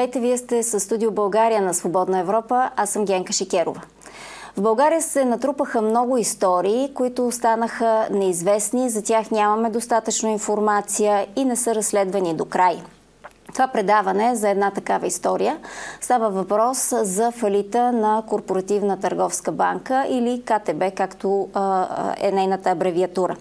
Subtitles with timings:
[0.00, 2.70] Здравейте, вие сте с студио България на Свободна Европа.
[2.76, 3.80] Аз съм Генка Шикерова.
[4.56, 11.44] В България се натрупаха много истории, които останаха неизвестни, за тях нямаме достатъчно информация и
[11.44, 12.82] не са разследвани до край.
[13.52, 15.58] Това предаване за една такава история
[16.00, 21.48] става въпрос за фалита на Корпоративна търговска банка или КТБ, както
[22.16, 23.36] е нейната абревиатура.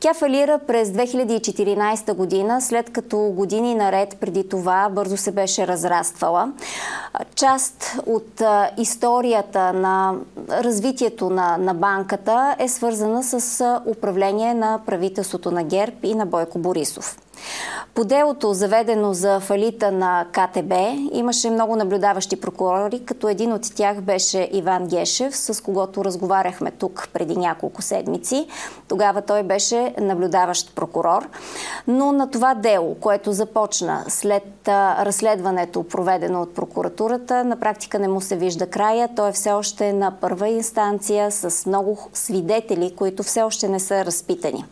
[0.00, 6.52] Тя фалира през 2014 година, след като години наред преди това бързо се беше разраствала.
[7.34, 8.42] Част от
[8.78, 10.14] историята на
[10.50, 16.58] развитието на, на банката е свързана с управление на правителството на ГЕРБ и на Бойко
[16.58, 17.18] Борисов.
[17.94, 20.72] По делото, заведено за фалита на КТБ,
[21.12, 27.08] имаше много наблюдаващи прокурори, като един от тях беше Иван Гешев, с когото разговаряхме тук
[27.12, 28.46] преди няколко седмици.
[28.88, 31.28] Тогава той беше наблюдаващ прокурор.
[31.86, 38.20] Но на това дело, което започна след разследването, проведено от прокуратурата, на практика не му
[38.20, 39.08] се вижда края.
[39.16, 44.04] Той е все още на първа инстанция с много свидетели, които все още не са
[44.04, 44.64] разпитани.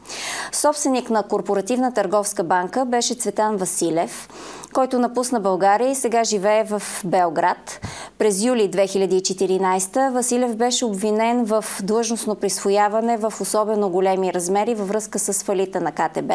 [0.52, 4.28] Собственик на Корпоративна търговска банка беше Цветан Василев,
[4.72, 7.80] който напусна България и сега живее в Белград.
[8.18, 15.18] През юли 2014 Василев беше обвинен в длъжностно присвояване в особено големи размери във връзка
[15.18, 16.32] с фалита на КТБ.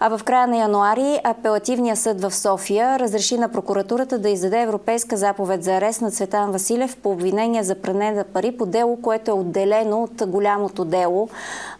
[0.00, 5.16] А в края на януари апелативният съд в София разреши на прокуратурата да издаде европейска
[5.16, 9.30] заповед за арест на Цветан Василев по обвинение за пране на пари по дело, което
[9.30, 11.28] е отделено от голямото дело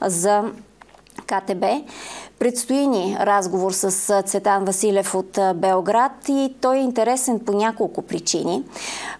[0.00, 0.44] за
[1.26, 1.64] КТБ.
[2.42, 8.62] Предстои ни разговор с Цветан Василев от Белград и той е интересен по няколко причини.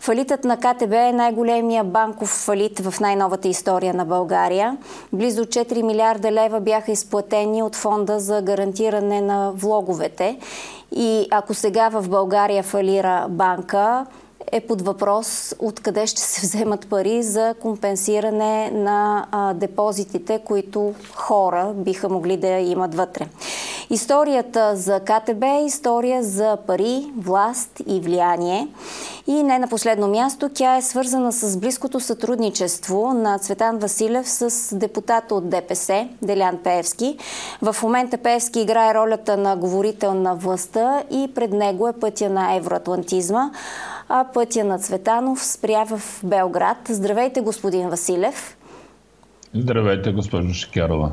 [0.00, 4.76] Фалитът на КТБ е най-големия банков фалит в най-новата история на България.
[5.12, 10.38] Близо 4 милиарда лева бяха изплатени от фонда за гарантиране на влоговете.
[10.92, 14.06] И ако сега в България фалира банка,
[14.52, 22.08] е под въпрос откъде ще се вземат пари за компенсиране на депозитите, които хора биха
[22.08, 23.26] могли да имат вътре.
[23.90, 28.68] Историята за КТБ е история за пари, власт и влияние.
[29.26, 34.76] И не на последно място, тя е свързана с близкото сътрудничество на Цветан Василев с
[34.76, 37.18] депутата от ДПС, Делян Пеевски.
[37.62, 42.54] В момента Пеевски играе ролята на говорител на властта и пред него е пътя на
[42.54, 43.50] евроатлантизма
[44.14, 46.76] а пътя на Цветанов спря в Белград.
[46.88, 48.56] Здравейте, господин Василев.
[49.54, 51.12] Здравейте, госпожо Шикярова.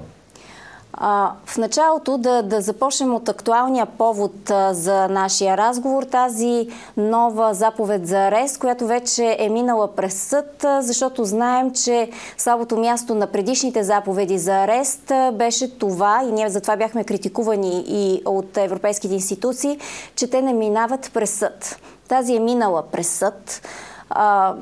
[0.93, 6.67] А, в началото да, да започнем от актуалния повод а, за нашия разговор, тази
[6.97, 12.77] нова заповед за арест, която вече е минала през съд, а, защото знаем, че слабото
[12.77, 18.57] място на предишните заповеди за арест беше това, и ние затова бяхме критикувани и от
[18.57, 19.79] европейските институции,
[20.15, 21.79] че те не минават през съд.
[22.09, 23.61] Тази е минала през съд.
[24.09, 24.55] А,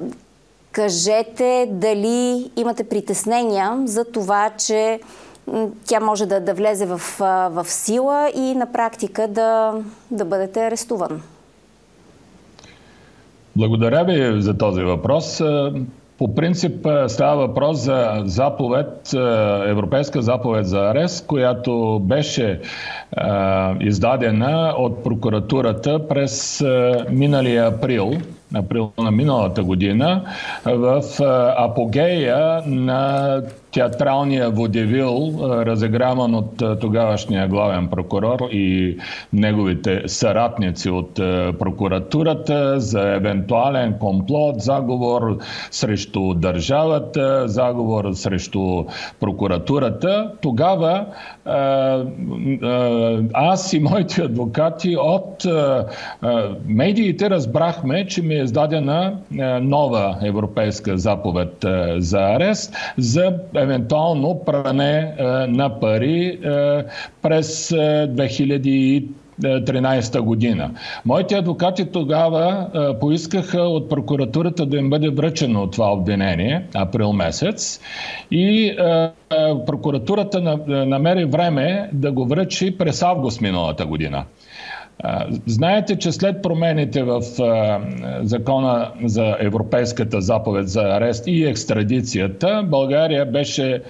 [0.72, 5.00] кажете дали имате притеснения за това, че
[5.86, 7.02] тя може да, да влезе в,
[7.50, 9.74] в сила и на практика да,
[10.12, 11.22] да бъдете арестуван.
[13.56, 15.41] Благодаря ви за този въпрос.
[16.17, 16.73] По принцип
[17.07, 19.13] става въпрос за заповед,
[19.66, 22.59] европейска заповед за арест, която беше
[23.79, 26.63] издадена от прокуратурата през
[27.09, 28.11] миналия април
[28.56, 30.23] април на миналата година
[30.66, 31.01] в
[31.57, 33.41] апогея на
[33.72, 38.97] театралния водевил, разиграван от тогавашния главен прокурор и
[39.33, 41.13] неговите съратници от
[41.59, 45.38] прокуратурата за евентуален комплот, заговор
[45.72, 48.85] срещу държавата, заговор срещу
[49.19, 50.31] прокуратурата.
[50.41, 51.06] Тогава
[53.33, 55.45] аз и моите адвокати от
[56.68, 59.13] медиите разбрахме, че ми е издадена
[59.62, 61.65] нова европейска заповед
[61.97, 65.13] за арест за евентуално пране
[65.48, 66.39] на пари
[67.21, 70.71] през 2013 година.
[71.06, 72.69] Моите адвокати тогава
[73.00, 77.81] поискаха от прокуратурата да им бъде връчено това обвинение, април месец,
[78.31, 78.75] и
[79.68, 84.24] прокуратурата намери време да го връчи през август миналата година.
[85.45, 87.21] Знаете, че след промените в
[88.21, 93.81] закона за Европейската заповед за арест и екстрадицията, България беше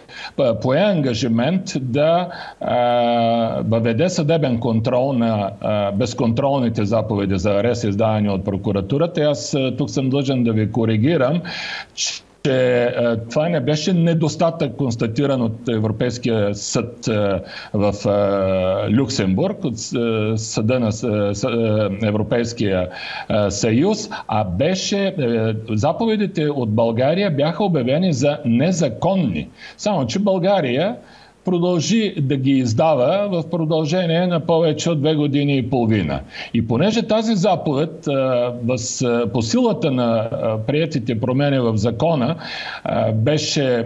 [0.61, 2.29] пое ангажимент да
[3.61, 5.51] въведе съдебен контрол на
[5.93, 9.21] безконтролните заповеди за арест, издадени от прокуратурата.
[9.21, 11.41] Аз тук съм длъжен да ви коригирам,
[11.93, 12.93] че че
[13.29, 17.05] това не беше недостатък констатиран от Европейския съд
[17.73, 17.93] в
[18.91, 19.77] Люксембург, от
[20.35, 20.91] съда на
[22.03, 22.89] Европейския
[23.49, 23.97] съюз,
[24.27, 25.15] а беше
[25.69, 29.47] заповедите от България бяха обявени за незаконни.
[29.77, 30.95] Само, че България
[31.47, 36.19] продължи да ги издава в продължение на повече от две години и половина.
[36.53, 38.07] И понеже тази заповед
[39.33, 40.29] по силата на
[40.67, 42.35] приятите промени в закона
[43.13, 43.85] беше,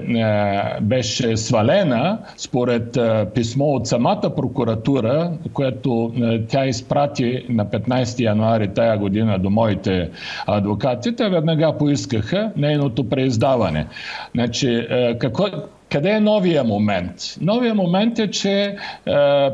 [0.81, 2.97] беше свалена според
[3.33, 6.13] писмо от самата прокуратура, което
[6.49, 10.09] тя изпрати на 15 януари тая година до моите
[10.47, 13.87] адвокати, те веднага поискаха нейното преиздаване.
[14.33, 14.87] Значи,
[15.19, 15.45] какво,
[15.91, 17.15] къде е новия момент?
[17.41, 18.75] Новия момент е, че е,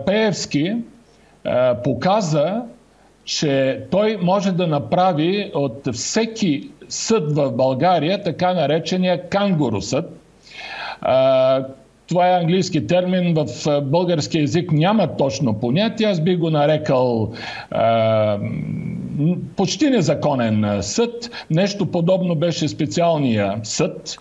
[0.05, 0.81] Пеевски е,
[1.83, 2.61] показа,
[3.25, 10.05] че той може да направи от всеки съд в България така наречения кангуру съд.
[10.05, 11.11] Е,
[12.07, 16.07] това е английски термин, в български язик няма точно понятие.
[16.07, 17.31] Аз би го нарекал
[19.55, 21.45] почти незаконен съд.
[21.51, 24.17] Нещо подобно беше специалния съд,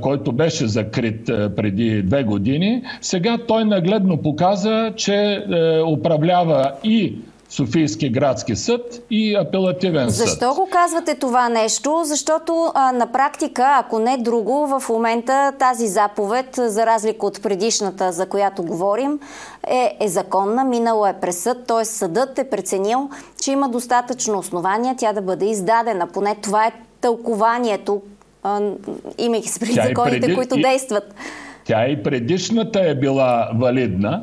[0.00, 2.82] който беше закрит преди две години.
[3.00, 5.44] Сега той нагледно показа, че
[5.88, 7.14] управлява и
[7.52, 10.28] Софийски градски съд и апелативен съд.
[10.28, 12.00] Защо го казвате това нещо?
[12.04, 18.12] Защото а, на практика, ако не друго, в момента тази заповед, за разлика от предишната,
[18.12, 19.20] за която говорим,
[19.66, 21.84] е, е законна, минала е през съд, т.е.
[21.84, 23.10] съдът е преценил,
[23.42, 26.06] че има достатъчно основания тя да бъде издадена.
[26.06, 28.02] Поне това е тълкованието,
[28.42, 28.60] а,
[29.18, 30.34] имайки се преди законите, преди...
[30.34, 31.14] които действат.
[31.64, 34.22] Тя и предишната е била валидна,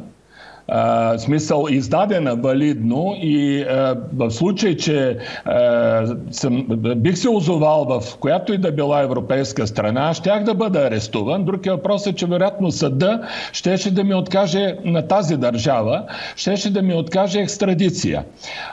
[1.17, 8.53] смисъл издадена валидно и а, в случай, че а, съм, бих се озовал в която
[8.53, 11.45] и да била европейска страна, щях да бъда арестуван.
[11.45, 13.21] Друг е въпросът, че вероятно съда
[13.51, 16.03] щеше да ми откаже на тази държава,
[16.35, 18.23] щеше да ми откаже екстрадиция.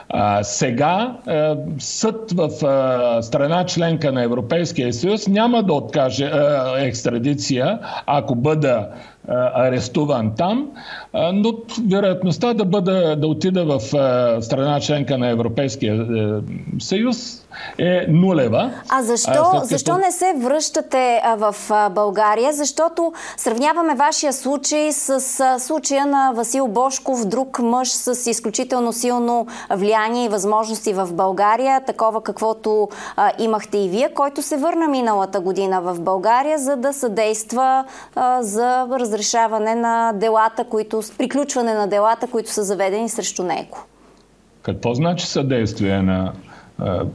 [0.09, 6.73] А, сега а, съд в а, страна членка на Европейския съюз няма да откаже а,
[6.79, 8.87] екстрадиция, ако бъда
[9.53, 10.67] арестуван там,
[11.33, 11.53] но
[11.89, 13.79] вероятността да, бъда, да отида в
[14.41, 16.41] страна членка на Европейския е,
[16.79, 17.46] съюз
[17.77, 18.71] е нулева.
[18.89, 19.65] А защо, а, като...
[19.65, 21.55] защо не се връщате в
[21.91, 22.53] България?
[22.53, 30.25] Защото сравняваме вашия случай с случая на Васил Бошков, друг мъж с изключително силно влияние
[30.25, 35.81] и възможности в България, такова каквото а, имахте и вие, който се върна миналата година
[35.81, 42.51] в България, за да съдейства а, за разрешаване на делата, които, приключване на делата, които
[42.51, 43.77] са заведени срещу него.
[44.61, 46.33] Какво значи съдействие на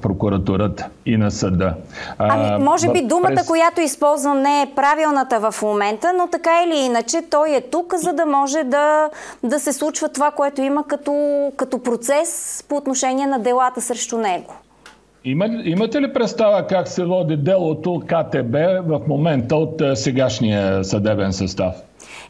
[0.02, 1.74] прокуратурата и на съда.
[2.18, 3.46] Ами, може би думата, през...
[3.46, 8.12] която използвам, не е правилната в момента, но така или иначе той е тук, за
[8.12, 9.10] да може да,
[9.42, 14.54] да се случва това, което има като, като процес по отношение на делата срещу него.
[15.24, 18.54] Има, имате ли представа как се води делото КТБ
[18.86, 21.74] в момента от сегашния съдебен състав?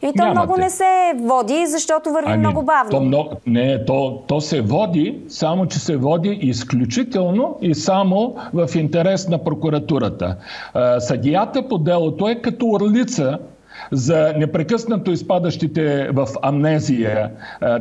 [0.03, 0.39] И то Нямате.
[0.39, 2.91] много не се води, защото върви ами, много бавно.
[2.91, 8.69] То, много, не, то, то се води, само че се води изключително и само в
[8.75, 10.35] интерес на прокуратурата.
[10.99, 13.39] Съдията по делото е като орлица,
[13.93, 17.31] за непрекъснато изпадащите в амнезия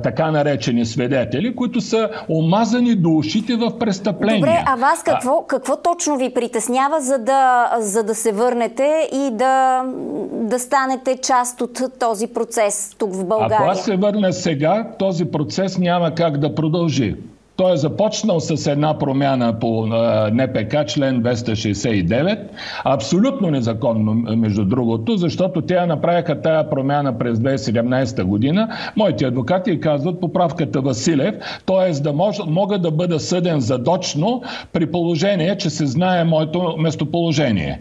[0.02, 4.40] така наречени свидетели, които са омазани до ушите в престъпления.
[4.40, 9.30] Добре, а вас какво, какво точно ви притеснява, за да, за да се върнете и
[9.32, 9.84] да,
[10.32, 13.58] да станете част от този процес тук в България?
[13.60, 17.16] Ако аз се върна сега, този процес няма как да продължи.
[17.62, 19.86] Той е започнал с една промяна по
[20.32, 22.38] НПК, член 269,
[22.84, 28.68] абсолютно незаконно, между другото, защото те направиха тая промяна през 2017 година.
[28.96, 31.34] Моите адвокати казват поправката Василев,
[31.66, 31.92] т.е.
[31.92, 32.12] да
[32.46, 34.42] мога да бъда съден задочно
[34.72, 37.80] при положение, че се знае моето местоположение.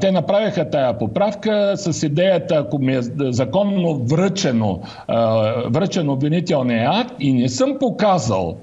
[0.00, 7.14] Те направиха тая поправка с идеята, ако ми е законно връчено, а, връчен обвинителния акт
[7.20, 8.56] и не съм показал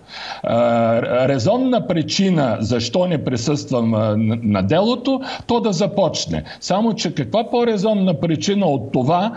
[1.30, 3.92] резонна причина защо не присъствам
[4.44, 6.44] на делото, то да започне.
[6.60, 9.32] Само, че каква по-резонна причина от това,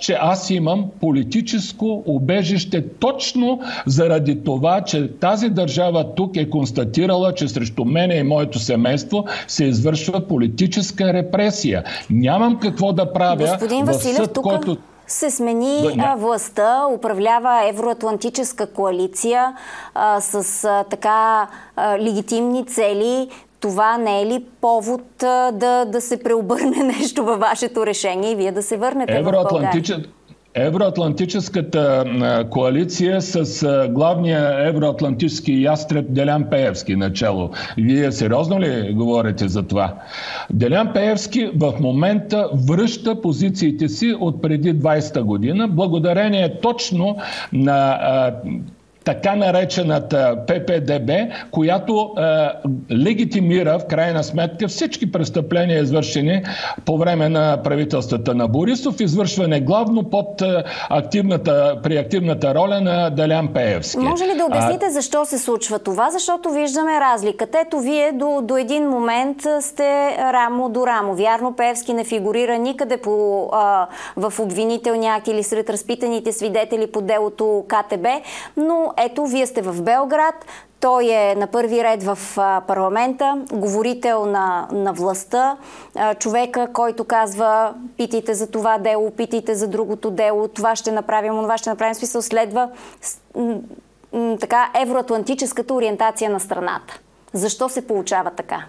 [0.00, 7.48] че аз имам политическо убежище точно заради това, че тази държава тук е констатирала, че
[7.48, 11.84] срещу мене и моето семейство се извършва политическа репресия.
[12.10, 14.42] Нямам какво да правя Господин в Василев, съд, тук...
[14.42, 14.76] който
[15.06, 19.56] се смени а, властта, управлява евроатлантическа коалиция
[19.94, 23.28] а, с а, така а, легитимни цели.
[23.60, 25.02] това не е ли повод
[25.52, 30.04] да, да се преобърне нещо във вашето решение и вие да се върнете в България?
[30.56, 32.04] Евроатлантическата
[32.50, 37.50] коалиция с главния евроатлантически ястреб Делян Пеевски начало.
[37.78, 39.94] Вие сериозно ли говорите за това?
[40.50, 47.16] Делян Пеевски в момента връща позициите си от преди 20-та година, благодарение точно
[47.52, 47.98] на
[49.06, 51.10] така наречената ППДБ,
[51.50, 52.22] която е,
[52.94, 56.42] легитимира в крайна сметка всички престъпления, извършени
[56.84, 63.10] по време на правителствата на Борисов, извършване главно под е, активната, при активната роля на
[63.10, 63.98] Делян Пеевски.
[63.98, 64.90] Може ли да обясните а...
[64.90, 66.10] защо се случва това?
[66.10, 67.58] Защото виждаме разликата.
[67.66, 71.14] Ето вие до, до един момент сте рамо до рамо.
[71.14, 73.86] Вярно, Пеевски не фигурира никъде по, а,
[74.16, 78.06] в обвинителния акт или сред разпитаните свидетели по делото КТБ,
[78.56, 80.34] но ето, вие сте в Белград,
[80.80, 82.18] той е на първи ред в
[82.66, 85.56] парламента, говорител на, на властта,
[86.18, 91.58] човека, който казва питайте за това дело, питайте за другото дело, това ще направим, това
[91.58, 91.94] ще направим.
[91.94, 92.68] Смисъл следва
[94.40, 97.00] така евроатлантическата ориентация на страната.
[97.32, 98.64] Защо се получава така?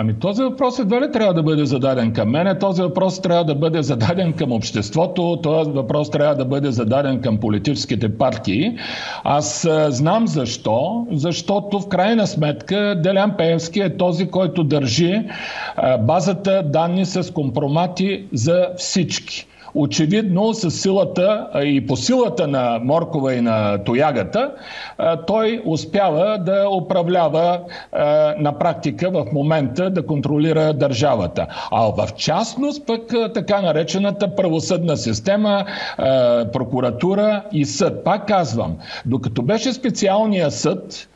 [0.00, 3.54] Ами този въпрос едва ли трябва да бъде зададен към мене, този въпрос трябва да
[3.54, 8.76] бъде зададен към обществото, този въпрос трябва да бъде зададен към политическите партии.
[9.24, 15.22] Аз знам защо, защото в крайна сметка Делян Пеевски е този, който държи
[16.00, 19.46] базата данни с компромати за всички.
[19.74, 24.50] Очевидно, с силата и по силата на Моркова и на Тоягата,
[25.26, 27.60] той успява да управлява
[28.38, 31.46] на практика в момента да контролира държавата.
[31.70, 33.00] А в частност пък
[33.34, 35.64] така наречената правосъдна система,
[36.52, 38.04] прокуратура и съд.
[38.04, 41.08] Пак казвам, докато беше специалния съд,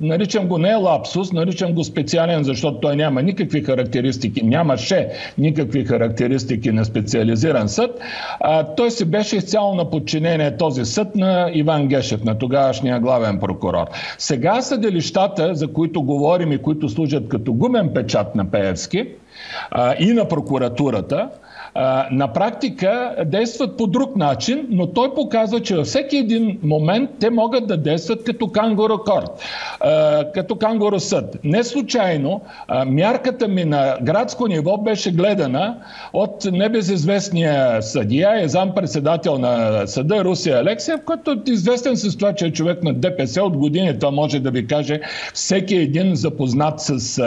[0.00, 5.08] Наричам го не лапсус, наричам го специален, защото той няма никакви характеристики, нямаше
[5.38, 8.00] никакви характеристики на специализиран съд.
[8.40, 13.40] А, той се беше изцяло на подчинение този съд на Иван Гешев, на тогавашния главен
[13.40, 13.86] прокурор.
[14.18, 19.08] Сега съдилищата, за които говорим и които служат като гумен печат на Пеевски
[19.70, 21.28] а, и на прокуратурата,
[22.10, 27.30] на практика действат по друг начин, но той показва, че във всеки един момент те
[27.30, 29.30] могат да действат като кангуро корт,
[30.34, 31.36] като кангуро съд.
[31.44, 32.40] Не случайно
[32.86, 35.76] мярката ми на градско ниво беше гледана
[36.12, 42.46] от небезизвестния съдия и зам-председател на съда Русия Алексия, който е известен с това, че
[42.46, 43.98] е човек на ДПС от години.
[43.98, 45.00] Това може да ви каже
[45.34, 47.22] всеки един запознат с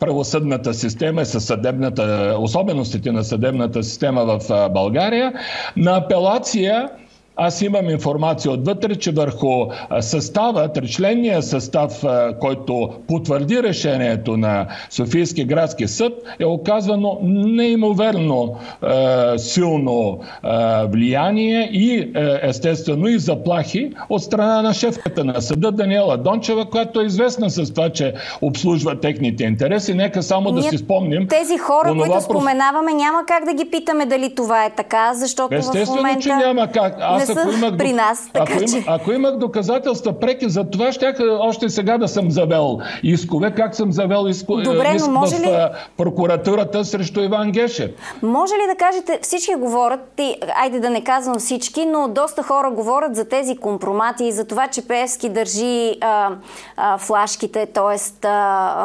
[0.00, 5.32] правосъдната система и със съдебната, особеностите на съдебната система в България.
[5.76, 6.88] На апелация
[7.36, 9.66] аз имам информация отвътре, че върху
[10.00, 12.04] състава, тричленния състав,
[12.40, 20.48] който потвърди решението на Софийски градски съд, е оказано неимоверно е, силно е,
[20.86, 22.10] влияние и е,
[22.42, 27.74] естествено и заплахи от страна на шефката на съда Даниела Дончева, която е известна с
[27.74, 29.94] това, че обслужва техните интереси.
[29.94, 31.28] Нека само Ние, да си спомним.
[31.28, 32.06] Тези хора, онова...
[32.06, 36.20] които споменаваме, няма как да ги питаме дали това е така, защото Естествено, в момента...
[36.20, 36.96] че няма как.
[37.00, 38.30] Аз не ако имах, при нас.
[38.32, 38.76] Така, ако, че...
[38.76, 43.74] имах, ако имах доказателства преки за това, щях още сега да съм завел искове, как
[43.74, 45.78] съм завел искове Добре, иск но може в ли...
[45.96, 47.90] прокуратурата срещу Иван Гешев.
[48.22, 52.70] Може ли да кажете, всички говорят, и, айде да не казвам всички, но доста хора
[52.70, 56.30] говорят за тези компромати и за това, че Певски държи а,
[56.76, 58.28] а, флашките, т.е.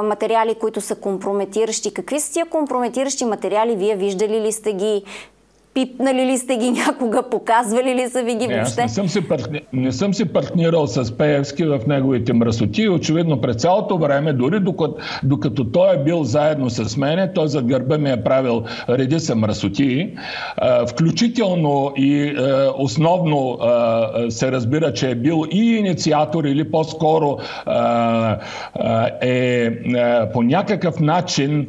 [0.04, 1.94] материали, които са компрометиращи.
[1.94, 3.76] Какви са тия компрометиращи материали?
[3.76, 5.04] Вие виждали ли сте ги?
[5.76, 7.24] Пипнали ли сте ги някога?
[7.30, 8.54] Показвали ли са ви ги въобще?
[8.56, 9.62] Не, аз не съм, си партни...
[9.74, 14.96] не съм си партнирал с Пеевски в неговите мръсоти очевидно през цялото време, дори докато,
[15.24, 20.14] докато той е бил заедно с мене, той за гърба ми е правил редица мръсоти,
[20.90, 22.36] включително и
[22.78, 23.58] основно
[24.30, 27.38] се разбира, че е бил и инициатор или по-скоро
[29.22, 29.72] е
[30.34, 31.68] по някакъв начин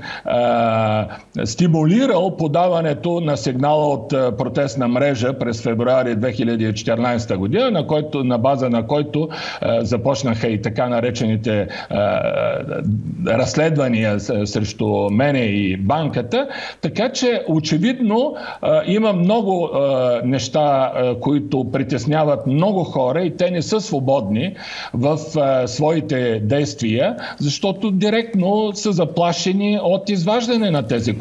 [1.45, 8.71] стимулирал подаването на сигнала от протестна мрежа през февруари 2014 година, на, който, на база
[8.71, 9.29] на който
[9.63, 11.67] е, започнаха и така наречените е,
[13.27, 16.49] разследвания срещу мене и банката.
[16.81, 23.51] Така че очевидно е, има много е, неща, е, които притесняват много хора и те
[23.51, 24.55] не са свободни
[24.95, 31.19] в е, своите действия, защото директно са заплашени от изваждане на тези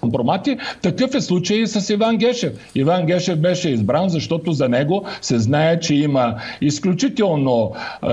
[0.00, 0.56] компромати.
[0.82, 2.52] Такъв е случай с с Иван Гешев.
[2.74, 8.08] Иван Гешев беше избран, защото за него се знае, че има изключително е,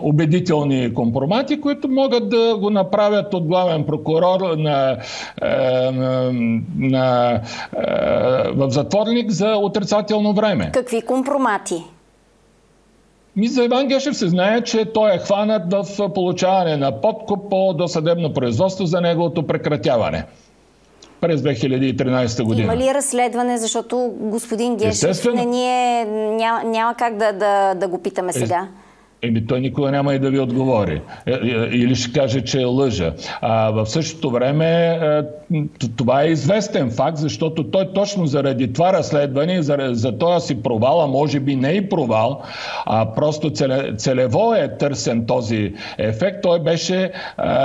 [0.00, 4.96] убедителни компромати, които могат да го направят от главен прокурор на,
[5.42, 5.46] е,
[5.90, 6.32] на,
[6.78, 7.40] на, е,
[8.52, 10.70] в затворник за отрицателно време.
[10.72, 11.84] Какви компромати?
[13.36, 17.74] Ми за Иван Гешев се знае, че той е хванат в получаване на подкуп по
[17.74, 20.24] досъдебно производство за неговото прекратяване
[21.20, 22.64] през 2013 година.
[22.64, 26.04] Има ли разследване, защото господин Гешев не ни е,
[26.38, 28.68] няма, няма как да, да, да го питаме сега?
[29.22, 31.02] Еми, той никога няма и да ви отговори.
[31.26, 31.36] Е, е,
[31.72, 33.14] или ще каже, че е лъжа.
[33.40, 34.98] А в същото време
[35.52, 40.62] е, това е известен факт, защото той точно заради това разследване, за, за този си
[40.62, 42.42] провал, а може би не и провал,
[42.86, 43.50] а просто
[43.96, 47.12] целево е търсен този ефект, той беше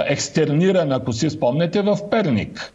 [0.08, 2.75] екстерниран, ако си спомнете, в Перник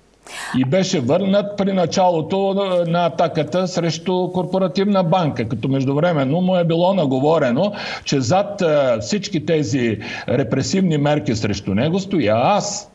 [0.58, 2.54] и беше върнат при началото
[2.86, 7.72] на атаката срещу корпоративна банка, като междувременно му е било наговорено,
[8.04, 8.62] че зад
[9.00, 12.89] всички тези репресивни мерки срещу него стоя аз.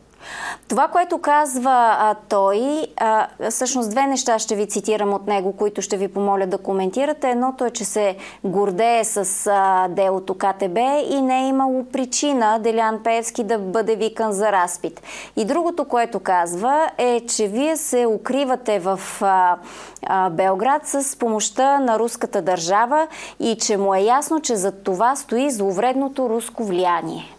[0.68, 5.82] Това, което казва а, той, а, всъщност две неща ще ви цитирам от него, които
[5.82, 7.30] ще ви помоля да коментирате.
[7.30, 10.78] Едното е, че се гордее с а, делото КТБ
[11.10, 15.02] и не е имало причина Делян Пеевски да бъде викан за разпит.
[15.36, 19.58] И другото, което казва е, че вие се укривате в а,
[20.06, 23.08] а, Белград с помощта на руската държава
[23.40, 27.35] и че му е ясно, че за това стои зловредното руско влияние.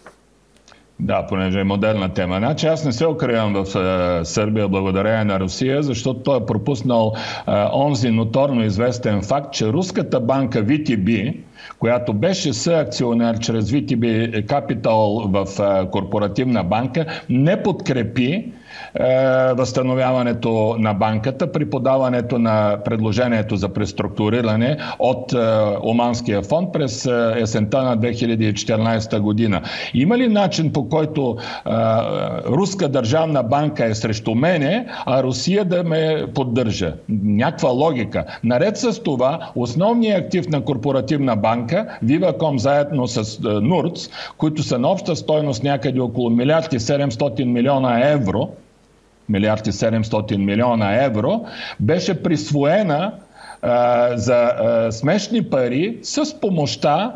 [1.00, 2.38] Да, понеже е модерна тема.
[2.38, 3.76] Значи аз не се укривам в
[4.20, 9.66] е, Сърбия благодарение на Русия, защото той е пропуснал е, онзи ноторно известен факт, че
[9.66, 11.36] руската банка VTB,
[11.78, 18.52] която беше съакционер чрез VTB Capital в е, корпоративна банка, не подкрепи
[19.54, 25.36] възстановяването на банката при подаването на предложението за преструктуриране от е,
[25.82, 29.60] Оманския фонд през е, есента на 2014 година.
[29.94, 31.36] Има ли начин по който
[32.46, 36.94] Руска държавна банка е срещу мене, а Русия да ме поддържа?
[37.08, 38.24] Някаква логика.
[38.44, 44.88] Наред с това, основният актив на корпоративна банка, Viva.com заедно с Нурц, които са на
[44.88, 48.48] обща стойност някъде около милиард и 700 милиона евро,
[49.28, 51.40] милиард и 700 милиона евро,
[51.80, 53.12] беше присвоена
[54.14, 54.52] за
[54.90, 57.12] смешни пари с помощта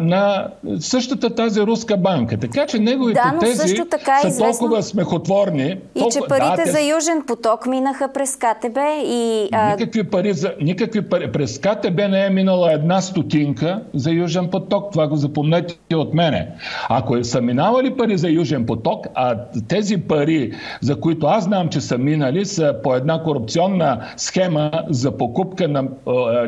[0.00, 0.48] на
[0.80, 2.36] същата тази руска банка.
[2.36, 4.58] Така че неговите да, тези също така е са известно...
[4.58, 5.66] толкова смехотворни.
[5.94, 6.20] И толкова...
[6.20, 9.48] че парите да, за Южен поток минаха през КТБ и...
[9.70, 10.52] Никакви пари, за...
[10.60, 11.32] Никакви пари.
[11.32, 14.92] През КТБ не е минала една стотинка за Южен поток.
[14.92, 16.48] Това го запомнете от мене.
[16.88, 19.36] Ако са минавали пари за Южен поток, а
[19.68, 25.16] тези пари, за които аз знам, че са минали, са по една корупционна схема за
[25.16, 25.84] покупка на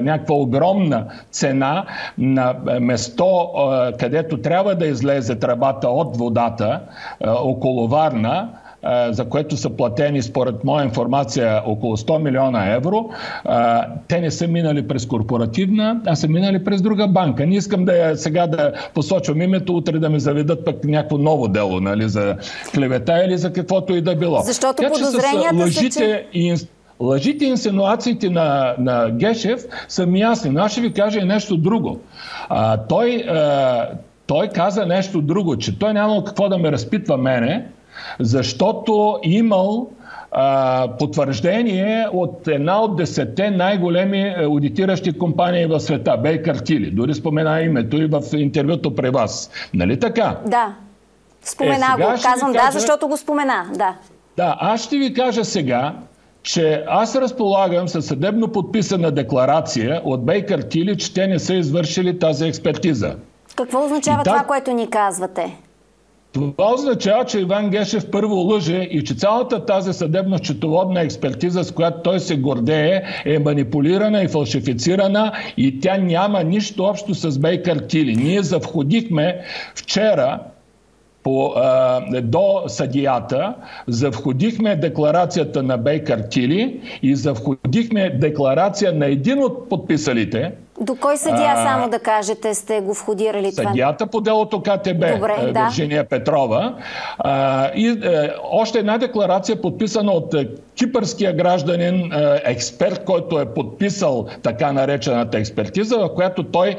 [0.01, 1.85] някаква огромна цена
[2.19, 6.81] на место, а, където трябва да излезе тръбата от водата
[7.27, 8.49] около Варна,
[9.11, 13.11] за което са платени, според моя информация, около 100 милиона евро,
[14.09, 17.47] те не са минали през корпоративна, а са минали през друга банка.
[17.47, 21.49] Не искам да я сега да посочвам името, утре да ме заведат пък някакво ново
[21.49, 22.37] дело, нали, за
[22.75, 24.41] клевета или за каквото и да било.
[24.41, 26.27] Защото подозренията са, че...
[26.33, 26.55] И
[27.03, 31.25] Лъжите и инсинуациите на, на Гешев са ми ясни, но аз ще ви кажа и
[31.25, 32.01] нещо друго.
[32.49, 33.89] А, той, а,
[34.27, 37.67] той каза нещо друго, че той нямал какво да ме разпитва мене,
[38.21, 39.91] защото имал
[40.33, 46.91] а, потвърждение от една от десете най-големи аудитиращи компании в света, Бейкър Тили.
[46.91, 49.51] Дори спомена името и в интервюто при вас.
[49.75, 50.37] Нали така?
[50.47, 50.75] Да.
[51.43, 52.09] Спомена е, го.
[52.23, 52.67] Казвам кажа...
[52.67, 53.67] да, защото го спомена.
[53.75, 53.95] Да.
[54.37, 55.95] Да, аз ще ви кажа сега,
[56.43, 62.19] че аз разполагам със съдебно подписана декларация от Бейкър Тили, че те не са извършили
[62.19, 63.17] тази експертиза.
[63.57, 65.57] Какво означава това, което ни казвате?
[66.33, 72.03] Това означава, че Иван Гешев първо лъже и че цялата тази съдебно-счетоводна експертиза, с която
[72.03, 78.17] той се гордее, е манипулирана и фалшифицирана и тя няма нищо общо с Бейкър Тили.
[78.17, 79.41] Ние завходихме
[79.75, 80.39] вчера
[81.23, 83.55] по, а, до съдията,
[83.89, 90.53] завходихме декларацията на Бейкър Тили и завходихме декларация на един от подписалите.
[90.81, 93.63] До кой съдия, а, само да кажете, сте го входирали това?
[93.63, 95.65] Съдията по делото КТБ, Добре, да.
[95.65, 96.75] Виржиния Петрова.
[97.19, 103.55] А, и е, още една декларация, подписана от е, кипърския гражданин, е, експерт, който е
[103.55, 106.77] подписал така наречената експертиза, в която той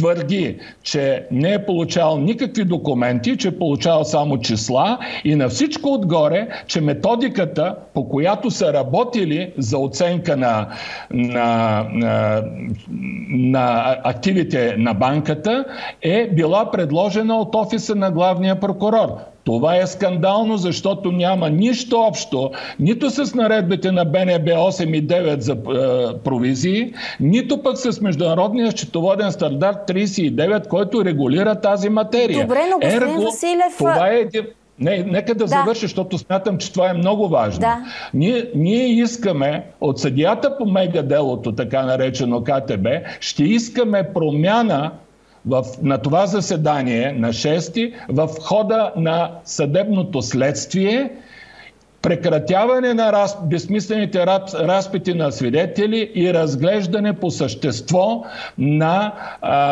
[0.00, 5.88] твърди, че не е получавал никакви документи, че е получавал само числа и на всичко
[5.88, 10.68] отгоре, че методиката, по която са работили за оценка на,
[11.10, 12.42] на, на,
[13.28, 15.64] на активите на банката,
[16.02, 19.08] е била предложена от офиса на главния прокурор.
[19.50, 25.40] Това е скандално, защото няма нищо общо нито с наредбите на БНБ 8 и 9
[25.40, 32.42] за е, провизии, нито пък с Международния счетоводен стандарт 39, който регулира тази материя.
[32.42, 33.76] Добре, но господин Ерго, Василев...
[33.78, 34.42] Това е един...
[34.78, 37.60] Не, нека да, да завърша, защото смятам, че това е много важно.
[37.60, 37.78] Да.
[38.14, 42.86] Ние, ние искаме от съдията по мегаделото, така наречено КТБ,
[43.20, 44.90] ще искаме промяна
[45.46, 51.10] в, на това заседание на 6 в хода на съдебното следствие
[52.02, 58.24] прекратяване на раз, безсмислените разпити на свидетели и разглеждане по същество
[58.58, 59.12] на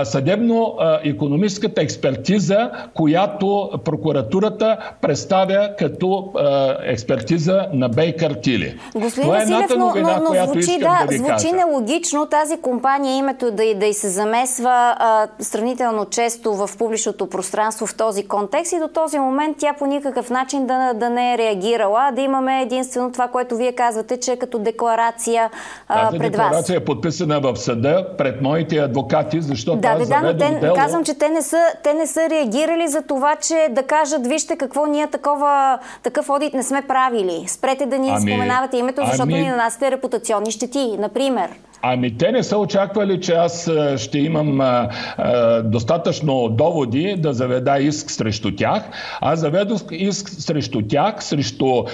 [0.05, 8.79] съдебно-економическата експертиза, която прокуратурата представя като а, експертиза на Бейкър Тили.
[8.95, 11.57] Господин Това е Василев, но, новина, но, но звучи, да, да звучи кажа.
[11.57, 17.87] нелогично тази компания името да, да и се замесва а, сравнително често в публичното пространство
[17.87, 21.39] в този контекст и до този момент тя по никакъв начин да, да не е
[21.39, 25.51] реагирала, да имаме единствено това, което вие казвате, че е като декларация
[25.89, 26.31] а, пред вас.
[26.31, 30.77] декларация е подписана в съда пред моите адвокати, защото да, аз да, но те, дело...
[30.77, 34.57] казвам, че те не, са, те не са реагирали за това, че да кажат, вижте
[34.57, 37.45] какво ние такова, такъв одит не сме правили.
[37.47, 39.41] Спрете да ни ами, споменавате името, защото ами...
[39.41, 41.51] ни нанасяте репутационни щети, например.
[41.83, 47.79] Ами те не са очаквали, че аз ще имам а, а, достатъчно доводи да заведа
[47.79, 48.83] иск срещу тях.
[49.21, 51.85] Аз заведох иск срещу тях, срещу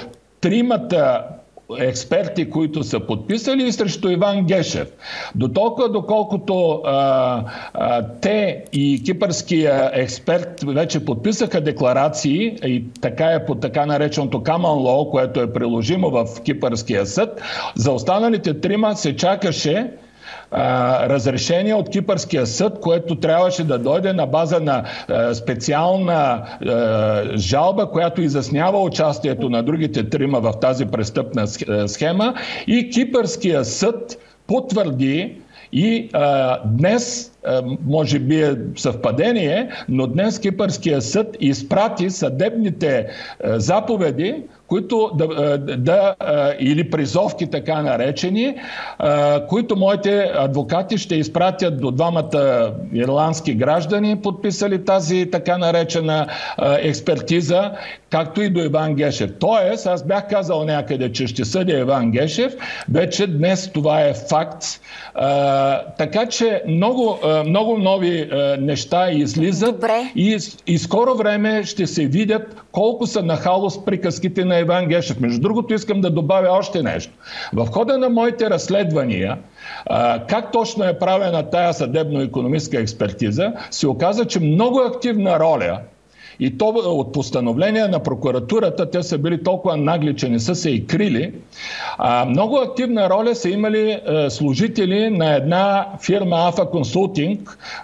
[0.44, 1.24] тримата
[1.78, 4.88] експерти, които са подписали срещу Иван Гешев.
[5.34, 13.46] До толкова, доколкото а, а, те и кипърския експерт вече подписаха декларации и така е
[13.46, 17.40] по така нареченото Common Law, което е приложимо в кипърския съд,
[17.76, 19.90] за останалите трима се чакаше
[21.08, 27.90] разрешение от Кипърския съд, което трябваше да дойде на база на а, специална а, жалба,
[27.90, 31.46] която изяснява участието на другите трима в тази престъпна
[31.88, 32.34] схема.
[32.66, 35.36] И Кипърския съд потвърди,
[35.72, 43.06] и а, днес, а, може би е съвпадение, но днес Кипърския съд изпрати съдебните
[43.44, 46.14] а, заповеди, които да, да
[46.60, 48.54] или призовки така наречени,
[49.48, 56.26] които моите адвокати ще изпратят до двамата ирландски граждани, подписали тази така наречена
[56.78, 57.70] експертиза,
[58.10, 59.30] както и до Иван Гешев.
[59.40, 62.54] Тоест, аз бях казал някъде, че ще съдя Иван Гешев,
[62.92, 64.64] вече днес това е факт.
[65.98, 70.12] Така че много, много нови неща излизат Добре.
[70.16, 75.20] и, и скоро време ще се видят колко са нахалост приказките на Иван Гешев.
[75.20, 77.12] Между другото, искам да добавя още нещо.
[77.52, 79.38] В хода на моите разследвания,
[80.28, 85.78] как точно е правена тая съдебно-економическа експертиза, се оказа, че много активна роля
[86.40, 90.70] и то от постановления на прокуратурата, те са били толкова нагли, че не са се
[90.70, 91.32] и крили.
[91.98, 97.38] А, много активна роля са имали а, служители на една фирма Alpha Consulting,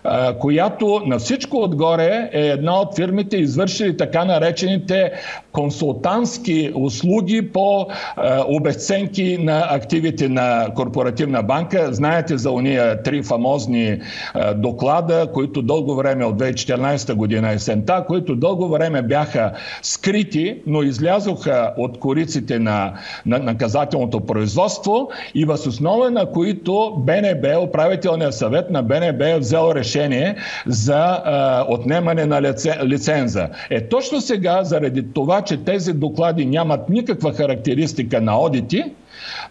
[0.05, 5.13] а, която на всичко отгоре е една от фирмите, извършили така наречените
[5.53, 7.87] консултантски услуги по
[8.17, 11.89] а, обесценки на активите на Корпоративна банка.
[11.93, 14.01] Знаете за уния три фамозни
[14.35, 20.83] а, доклада, които дълго време от 2014 година есента, които дълго време бяха скрити, но
[20.83, 22.92] излязоха от кориците на,
[23.26, 29.72] на наказателното производство и въз основа на които БНБ, управителният съвет на БНБ е взел
[29.74, 32.42] решение за а, отнемане на
[32.85, 33.48] лиценза.
[33.70, 38.85] Е точно сега, заради това, че тези доклади нямат никаква характеристика на одити,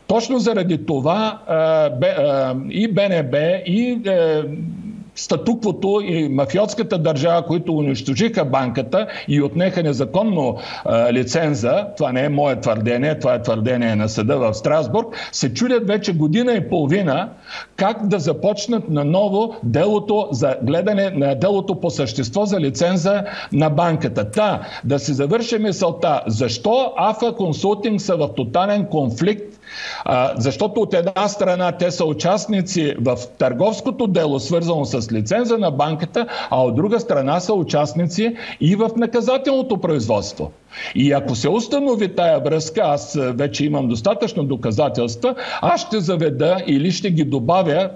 [0.08, 4.44] точно заради това а, б, а, и БНБ, и а,
[5.20, 12.30] статуквото и мафиотската държава, които унищожиха банката и отнеха незаконно а, лиценза, това не е
[12.30, 17.30] мое твърдение, това е твърдение на съда в Страсбург, се чудят вече година и половина
[17.76, 24.32] как да започнат наново делото за гледане на делото по същество за лиценза на банката.
[24.32, 29.59] Та, да се завърши мисълта, защо АФА Консултинг са в тотален конфликт
[30.06, 35.72] а, защото от една страна те са участници в търговското дело, свързано с лиценза на
[35.72, 40.52] банката, а от друга страна са участници и в наказателното производство.
[40.96, 46.92] И ако се установи тая връзка, аз вече имам достатъчно доказателства, аз ще заведа или
[46.92, 47.90] ще ги добавя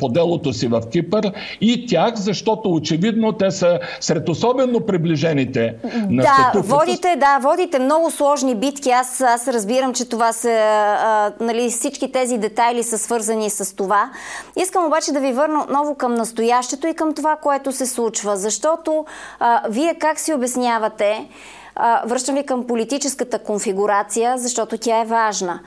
[0.00, 5.74] по делото си в Кипър и тях, защото очевидно те са сред особено приближените
[6.08, 6.76] на да, статуквото.
[6.76, 8.90] Водите, да, водите много сложни битки.
[8.90, 14.10] Аз, аз разбирам, че това а, нали, всички тези детайли са свързани с това.
[14.62, 18.36] Искам обаче да ви върна отново към настоящето и към това, което се случва.
[18.36, 19.04] Защото
[19.40, 21.26] а, вие как си обяснявате,
[22.06, 25.60] връщам ви към политическата конфигурация, защото тя е важна.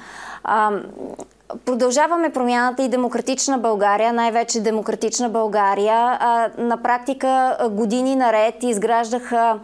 [1.65, 6.19] Продължаваме промяната и демократична България, най-вече демократична България.
[6.57, 9.59] На практика години наред изграждаха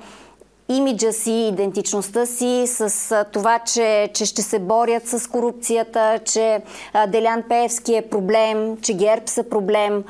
[0.69, 6.61] имиджа си, идентичността си, с това, че, че ще се борят с корупцията, че
[7.07, 10.03] Делян Пеевски е проблем, че ГЕРБ са проблем.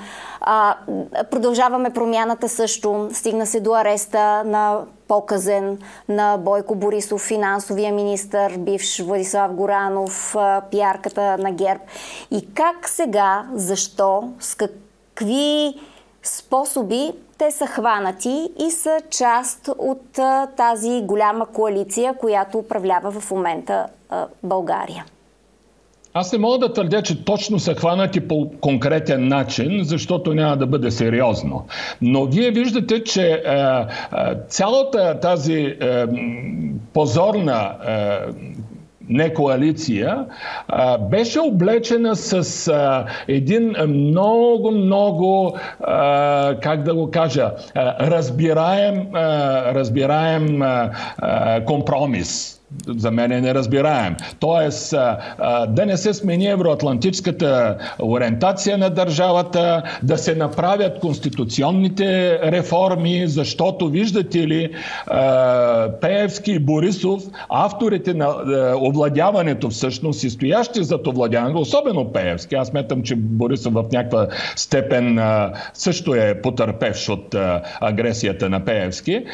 [1.31, 3.09] Продължаваме промяната също.
[3.13, 4.79] Стигна се до ареста на
[5.13, 10.35] показен на Бойко Борисов, финансовия министр, бивш Владислав Горанов,
[10.71, 11.83] пиарката на ГЕРБ.
[12.31, 15.73] И как сега, защо, с какви
[16.23, 20.19] способи те са хванати и са част от
[20.57, 23.87] тази голяма коалиция, която управлява в момента
[24.43, 25.05] България.
[26.15, 30.67] Аз не мога да твърдя, че точно са хванати по конкретен начин, защото няма да
[30.67, 31.65] бъде сериозно.
[32.01, 33.85] Но вие виждате, че е, е,
[34.47, 36.05] цялата тази е,
[36.93, 38.17] позорна е,
[39.09, 40.25] не коалиция,
[40.67, 47.51] а, беше облечена с а, един много, много, а, как да го кажа,
[47.99, 49.07] разбираем,
[49.75, 50.61] разбираем
[51.65, 54.15] компромис за мен е неразбираем.
[54.39, 54.89] Тоест,
[55.67, 64.47] да не се смени евроатлантическата ориентация на държавата, да се направят конституционните реформи, защото виждате
[64.47, 64.69] ли,
[66.01, 68.27] Пеевски и Борисов, авторите на
[68.81, 75.19] овладяването всъщност и стоящи зад овладяването, особено Пеевски, аз сметам, че Борисов в някаква степен
[75.73, 77.35] също е потърпевш от
[77.81, 79.25] агресията на Пеевски.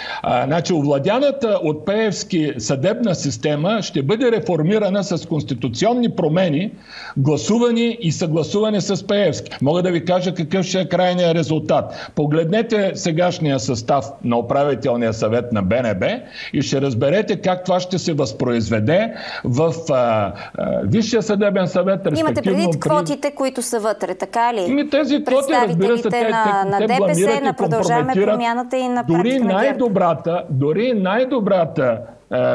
[0.45, 6.71] Значи, овладяната от Пеевски съдебна система система ще бъде реформирана с конституционни промени,
[7.17, 9.51] гласувани и съгласувани с Пеевски.
[9.61, 12.11] Мога да ви кажа какъв ще е крайният резултат.
[12.15, 16.07] Погледнете сегашния състав на управителния съвет на БНБ
[16.53, 19.13] и ще разберете как това ще се възпроизведе
[19.43, 20.33] в а, а,
[20.83, 21.99] Висшия съдебен съвет.
[22.17, 24.73] Имате предвид квотите, които са вътре, така ли?
[24.73, 28.87] Ми тези квоти, разбира се, те, на, те, на те ДПС, на продължаваме промяната и
[28.87, 31.97] на дори най-добрата, дори най-добрата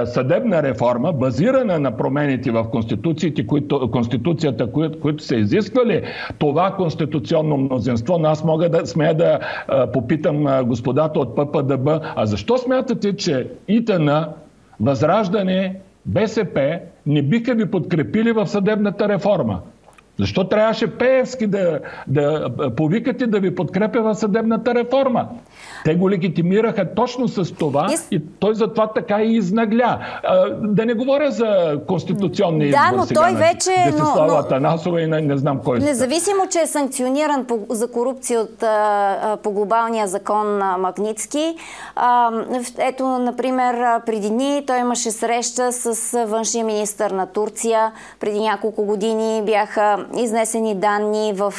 [0.04, 6.02] съдебна реформа, базирана на промените в конституциите, които, конституцията, които, които са изисквали
[6.38, 11.88] това конституционно мнозинство, но аз мога да смея да е, попитам е, господата от ППДБ,
[12.16, 14.08] а защо смятате, че ИТН,
[14.80, 19.60] Възраждане, БСП не биха ви подкрепили в съдебната реформа?
[20.18, 25.28] Защо трябваше Пеевски да, да повикате да ви подкрепя в съдебната реформа?
[25.84, 28.06] Те го легитимираха точно с това yes.
[28.10, 29.98] и той затова така и изнагля.
[30.22, 34.48] А, да не говоря за конституционни да, избор но сега той вече, Десислава но, но...
[34.48, 39.36] Танасова и не, не знам кой Независимо, че е санкциониран по, за корупция от, а,
[39.42, 41.56] по глобалния закон на Магницки,
[41.96, 42.30] а,
[42.78, 47.92] ето, например, преди дни той имаше среща с външния министр на Турция.
[48.20, 51.54] Преди няколко години бяха изнесени данни в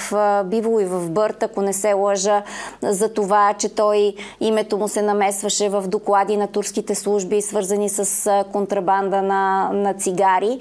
[0.45, 2.43] Биво и в Бърт, ако не се лъжа,
[2.81, 8.45] за това, че той името му се намесваше в доклади на турските служби, свързани с
[8.51, 10.59] контрабанда на, на цигари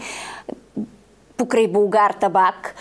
[1.37, 2.75] покрай Булгар табак.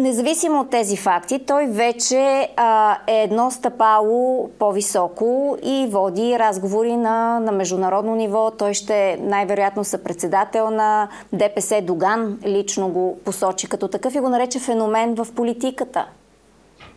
[0.00, 7.40] Независимо от тези факти, той вече а, е едно стъпало по-високо и води разговори на,
[7.40, 8.50] на международно ниво.
[8.50, 14.58] Той ще най-вероятно съпредседател на ДПС Доган, лично го посочи като такъв и го нарече
[14.58, 16.06] феномен в политиката.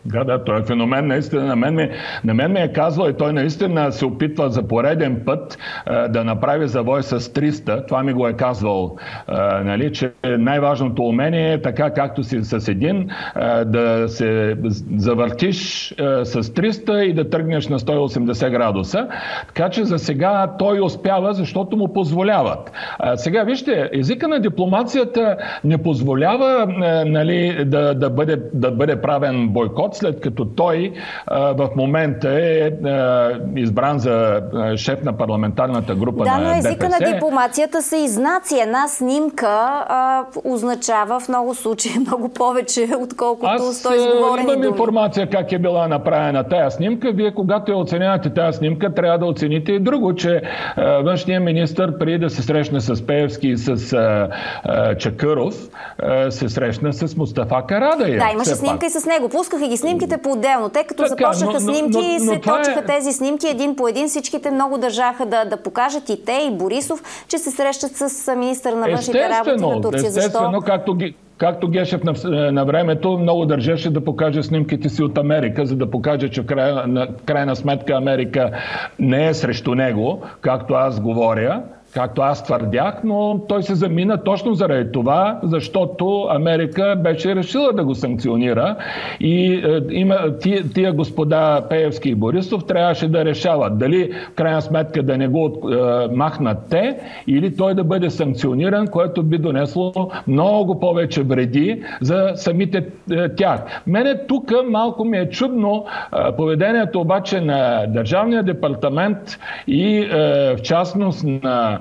[0.06, 1.06] Да, да, той е феномен.
[1.06, 1.90] Наистина, на мен, ми,
[2.24, 6.24] на мен ми е казвал и той наистина се опитва за пореден път а, да
[6.24, 7.86] направи завой с 300.
[7.88, 12.68] Това ми го е казвал, а, нали, че най-важното умение е така, както си с
[12.68, 14.56] един, а, да се
[14.96, 19.08] завъртиш а, с 300 и да тръгнеш на 180 градуса.
[19.46, 22.72] Така че за сега той успява, защото му позволяват.
[22.98, 29.00] А, сега, вижте, езика на дипломацията не позволява а, нали, да, да, бъде, да бъде
[29.00, 30.92] правен бойкот след като той
[31.30, 32.70] в момента е
[33.56, 34.42] избран за
[34.76, 36.62] шеф на парламентарната група да, на ДПС.
[36.62, 38.58] Да, но езика на дипломацията са и знаци.
[38.62, 39.46] Една снимка
[39.88, 45.58] а, означава в много случаи много повече, отколкото Аз, сто изговорени имам информация как е
[45.58, 47.12] била направена тая снимка.
[47.12, 50.42] Вие, когато я оценявате тази снимка, трябва да оцените и друго, че
[50.76, 54.28] а, външният министр, преди да се срещне с Пеевски и с а,
[54.64, 55.54] а, Чакъров,
[56.02, 58.18] а, се срещна с Мустафа Карадая.
[58.18, 59.28] Да, имаше снимка и с него.
[59.28, 60.68] Пускаха ги снимките по-отделно.
[60.68, 62.84] Те като така, започнаха но, снимки, но, но, но се точаха е...
[62.84, 64.08] тези снимки един по един.
[64.08, 68.72] Всичките много държаха да, да покажат и те, и Борисов, че се срещат с министър
[68.72, 70.08] на външните работи на Турция.
[70.08, 70.66] Естествено, Защо?
[70.66, 72.12] както ги, Както Гешев на,
[72.52, 76.46] на времето много държеше да покаже снимките си от Америка, за да покаже, че в
[76.46, 78.50] крайна, крайна сметка Америка
[78.98, 81.62] не е срещу него, както аз говоря,
[81.94, 87.84] както аз твърдях, но той се замина точно заради това, защото Америка беше решила да
[87.84, 88.76] го санкционира
[89.20, 94.62] и е, има, тия, тия господа Пеевски и Борисов трябваше да решават дали в крайна
[94.62, 99.92] сметка да не го е, махнат те или той да бъде санкциониран, което би донесло
[100.26, 103.82] много повече вреди за самите е, тях.
[103.86, 110.08] Мене тук малко ми е чудно е, поведението обаче на Държавния департамент и е,
[110.56, 111.80] в частност на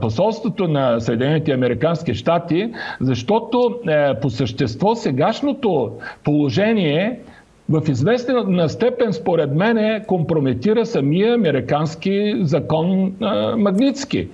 [0.00, 5.92] посолството на Съединените Американски щати, защото е, по същество сегашното
[6.24, 7.20] положение
[7.68, 13.14] в известна степен, според мен, компрометира самия американски закон
[13.56, 14.28] Магницки.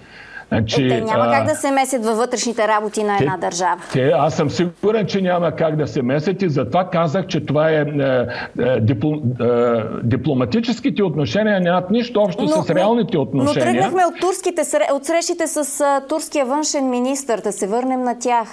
[0.52, 1.32] Значи, е, те няма а...
[1.32, 3.80] как да се месят във вътрешните работи на една те, държава.
[3.92, 7.70] Те, аз съм сигурен, че няма как да се месят и затова казах, че това
[7.70, 7.84] е, е,
[8.62, 13.66] е, диплом, е дипломатическите отношения нямат нищо общо но, с реалните отношения.
[13.66, 18.48] Но тръгнахме от, турските, от срещите с турския външен министр, да се върнем на тях.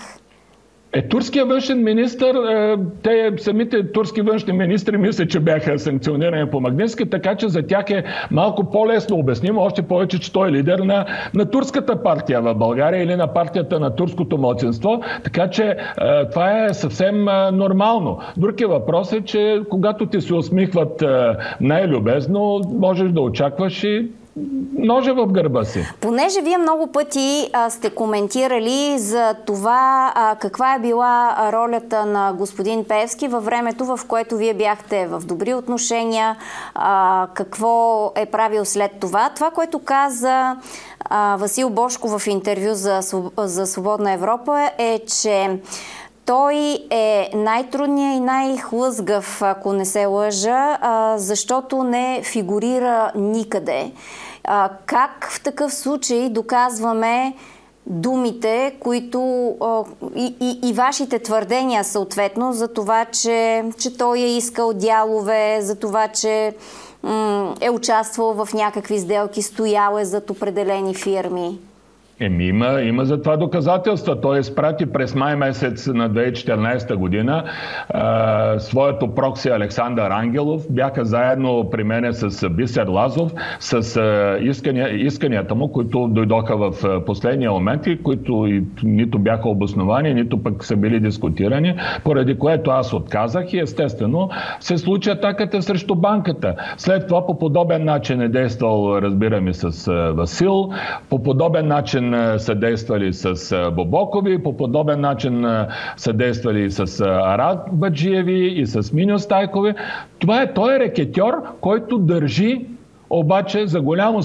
[0.94, 6.60] Е, турския външен министр, е, те самите турски външни министри мисля, че бяха санкционирани по
[6.62, 10.80] Магнитски, така че за тях е малко по-лесно обяснимо, още повече, че той е лидер
[10.80, 15.76] на, на турската партия в България или на партията на турското младсинство, така че е,
[16.32, 18.20] това е съвсем е, нормално.
[18.38, 21.04] Другия въпрос е, че когато ти се усмихват
[21.62, 24.08] най-любезно, можеш да очакваш и
[24.78, 25.86] ножа в гърба си.
[26.02, 32.34] Понеже вие много пъти а, сте коментирали за това а, каква е била ролята на
[32.34, 36.36] господин Певски във времето, в което вие бяхте в добри отношения,
[36.76, 39.30] а, какво е правил след това.
[39.36, 40.56] Това, което каза
[41.00, 43.00] а, Васил Бошко в интервю за,
[43.38, 45.60] за Свободна Европа е, че
[46.28, 50.78] той е най-трудният и най-хлъзгав, ако не се лъжа,
[51.18, 53.92] защото не фигурира никъде.
[54.48, 57.34] А, как в такъв случай доказваме
[57.86, 59.84] думите, които а,
[60.16, 65.76] и, и, и вашите твърдения съответно за това, че, че той е искал дялове, за
[65.76, 66.56] това, че
[67.04, 71.60] м- е участвал в някакви сделки, стоял е зад определени фирми?
[72.20, 74.22] Еми, има, има за това доказателства.
[74.22, 77.44] Той изпрати през май месец на 2014 година
[77.90, 80.66] а, своето прокси Александър Ангелов.
[80.70, 87.02] Бяха заедно при мене с Бисер Лазов, с а, искания, исканията му, които дойдоха в
[87.06, 92.72] последния момент и които и, нито бяха обосновани, нито пък са били дискутирани, поради което
[92.72, 96.56] аз отказах и естествено се случи атаката срещу банката.
[96.78, 100.70] След това по подобен начин е действал, разбираме, с Васил,
[101.10, 102.07] по подобен начин
[102.38, 105.46] са действали с Бобокови, по подобен начин
[105.98, 109.74] са действали с Арад Баджиеви и с Миньо Стайкови.
[110.20, 112.66] Това е, той е рекетьор, който държи
[113.10, 114.24] обаче, за голямо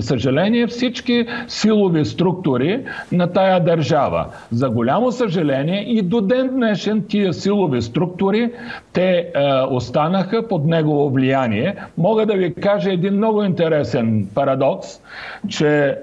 [0.00, 4.26] съжаление, всички силови структури на тая държава.
[4.52, 8.52] За голямо съжаление и до ден днешен тия силови структури,
[8.92, 9.26] те е,
[9.70, 11.76] останаха под негово влияние.
[11.98, 14.88] Мога да ви кажа един много интересен парадокс,
[15.48, 15.96] че е,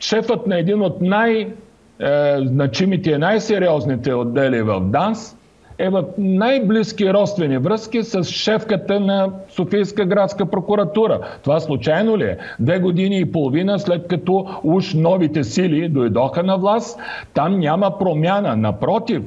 [0.00, 5.36] шефът на един от най-значимите и най-сериозните отдели в ДАНС
[5.78, 11.20] е в най-близки родствени връзки с шефката на Софийска градска прокуратура.
[11.42, 12.38] Това случайно ли е?
[12.60, 17.00] Две години и половина след като уж новите сили дойдоха на власт,
[17.34, 18.56] там няма промяна.
[18.56, 19.22] Напротив,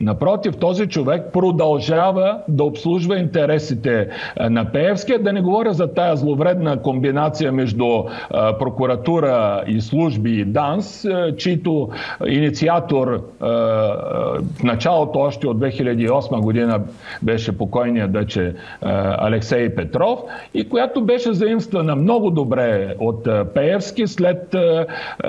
[0.00, 4.08] Напротив, този човек продължава да обслужва интересите
[4.50, 5.22] на Пеевския.
[5.22, 8.04] Да не говоря за тая зловредна комбинация между
[8.58, 11.06] прокуратура и служби и ДАНС,
[11.36, 11.88] чийто
[12.26, 16.80] инициатор в началото още от 2008 година
[17.22, 18.54] беше покойният вече
[19.18, 20.20] Алексей Петров
[20.54, 24.56] и която беше заимствана много добре от Пеевски след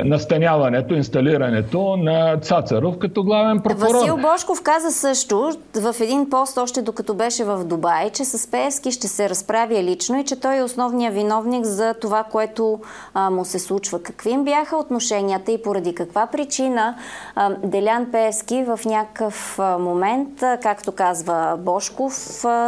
[0.06, 3.94] настаняването, инсталирането на Цацаров като главен прокурор.
[3.94, 8.52] Васил Бошков Гешев каза също в един пост, още докато беше в Дубай, че с
[8.52, 12.80] Пеевски ще се разправя лично и че той е основният виновник за това, което
[13.14, 14.04] а, му се случва.
[14.04, 16.96] Какви им бяха отношенията и поради каква причина
[17.36, 22.14] а, Делян Пеевски в някакъв момент, а, както казва Бошков,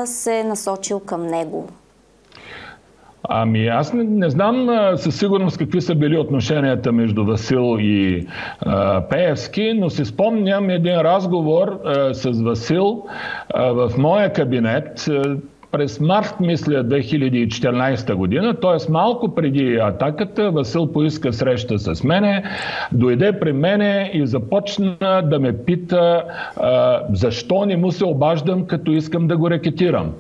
[0.06, 1.68] се е насочил към него?
[3.30, 8.28] Ами аз не, не знам а, със сигурност какви са били отношенията между Васил и
[8.60, 13.04] а, Пеевски, но си спомням един разговор а, с Васил
[13.54, 15.08] а, в моя кабинет.
[15.10, 15.38] А,
[15.72, 18.92] през март, мисля, 2014 година, т.е.
[18.92, 22.44] малко преди атаката, Васил поиска среща с мене,
[22.92, 26.24] дойде при мене и започна да ме пита
[26.58, 30.12] а, защо не му се обаждам, като искам да го рекетирам.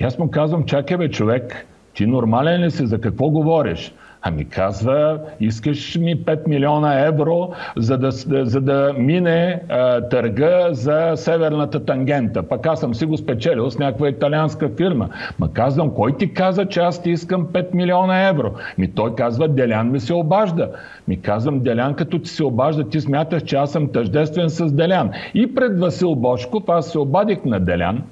[0.00, 1.66] И аз му казвам, чакай бе, човек,
[1.96, 2.86] ти нормален ли си?
[2.86, 3.92] За какво говориш?
[4.22, 8.10] Ами казва, искаш ми 5 милиона евро, за да,
[8.44, 12.42] за да мине а, търга за северната тангента.
[12.42, 15.08] Пък аз съм си го спечелил с някаква италианска фирма.
[15.38, 18.52] Ма казвам, кой ти каза, че аз ти искам 5 милиона евро?
[18.78, 20.70] Ми той казва, Делян ми се обажда.
[21.08, 25.10] Ми казвам, Делян, като ти се обажда, ти смяташ, че аз съм тъждествен с Делян.
[25.34, 28.02] И пред Васил Бошков аз се обадих на Делян,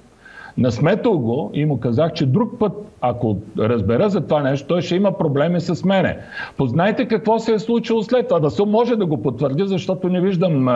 [0.58, 4.96] Насметал го и му казах, че друг път, ако разбера за това нещо, той ще
[4.96, 6.18] има проблеми с мене.
[6.56, 8.40] Познайте какво се е случило след това.
[8.40, 10.68] Да се може да го потвърди, защото не виждам,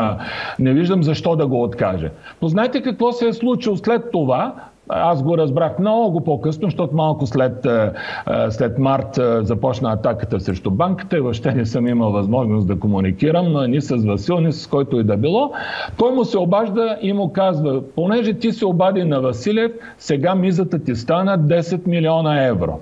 [0.59, 2.11] не виждам защо да го откаже.
[2.41, 4.55] Познайте какво се е случило след това,
[4.89, 7.91] аз го разбрах много по-късно, защото малко след, е,
[8.31, 12.79] е, след март е, започна атаката срещу банката и въобще не съм имал възможност да
[12.79, 15.53] комуникирам ни с Васил, ни с който и да било.
[15.99, 20.79] Той му се обажда и му казва, понеже ти се обади на Василев, сега мизата
[20.79, 22.81] ти стана 10 милиона евро.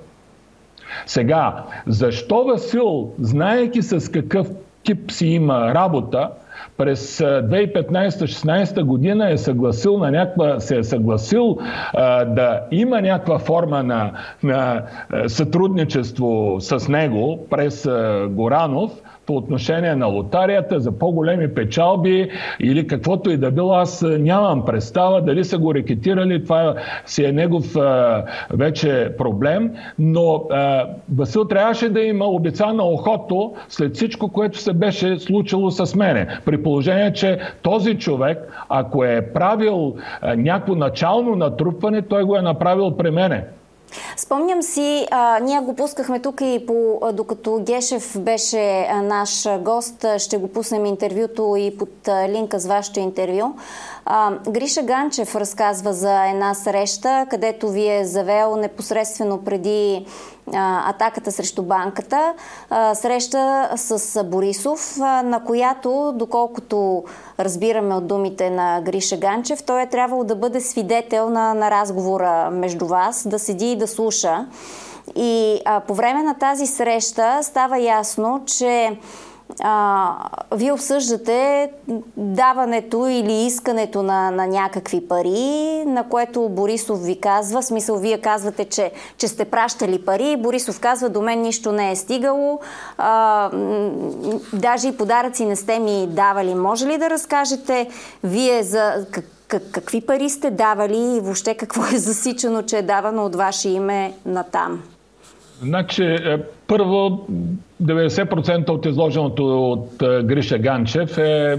[1.05, 4.47] Сега, защо Васил, знаеки с какъв
[4.83, 6.29] тип си има работа,
[6.77, 11.57] през 2015-16 година е съгласил на някаква, се е съгласил
[11.93, 14.11] а, да има някаква форма на,
[14.43, 14.83] на
[15.27, 18.91] сътрудничество с него през а, Горанов,
[19.27, 23.73] по отношение на лотарията, за по-големи печалби или каквото и да било.
[23.73, 26.43] Аз нямам представа дали са го рекетирали.
[26.43, 26.75] Това
[27.05, 29.71] си е негов а, вече проблем.
[29.99, 35.95] Но а, Васил трябваше да има обицана охото след всичко, което се беше случило с
[35.95, 36.27] мене.
[36.45, 42.41] При положение, че този човек, ако е правил а, някакво начално натрупване, той го е
[42.41, 43.43] направил при мене.
[44.19, 49.47] Спомням си, а, ние го пускахме тук и по, а, докато Гешев беше а, наш
[49.59, 53.53] гост, ще го пуснем интервюто и под а, линка с вашето интервю.
[54.05, 60.05] А, Гриша Ганчев разказва за една среща, където ви е завел непосредствено преди
[60.53, 62.33] а, атаката срещу банката,
[62.69, 67.03] а, среща с Борисов, а, на която, доколкото
[67.39, 72.49] разбираме от думите на Гриша Ганчев, той е трябвало да бъде свидетел на, на разговора
[72.51, 74.06] между вас, да седи и да слуша.
[75.15, 78.97] И а, по време на тази среща става ясно, че
[79.63, 80.13] а,
[80.51, 81.69] вие обсъждате
[82.17, 88.21] даването или искането на, на някакви пари, на което Борисов ви казва, в смисъл вие
[88.21, 92.59] казвате, че, че сте пращали пари, Борисов казва, до мен нищо не е стигало,
[92.97, 93.49] а,
[94.53, 96.55] даже и подаръци не сте ми давали.
[96.55, 97.89] Може ли да разкажете
[98.23, 99.05] вие за
[99.47, 103.69] как, какви пари сте давали и въобще какво е засичано, че е давано от ваше
[103.69, 104.83] име на там?
[105.61, 107.27] Значи, е, първо,
[107.83, 111.55] 90% от изложеното от Гриша Ганчев е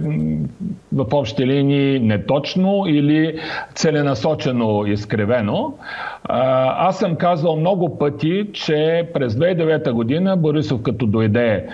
[0.92, 3.38] в общи линии неточно или
[3.74, 5.74] целенасочено изкривено.
[6.78, 11.66] Аз съм казал много пъти, че през 2009 година Борисов като дойде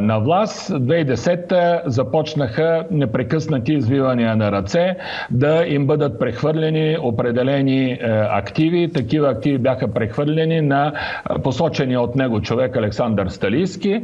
[0.00, 4.96] на власт, 2010 започнаха непрекъснати извивания на ръце
[5.30, 7.98] да им бъдат прехвърлени определени
[8.30, 8.92] активи.
[8.92, 10.92] Такива активи бяха прехвърлени на
[11.42, 14.02] посочения от него човек Александър Сталийски.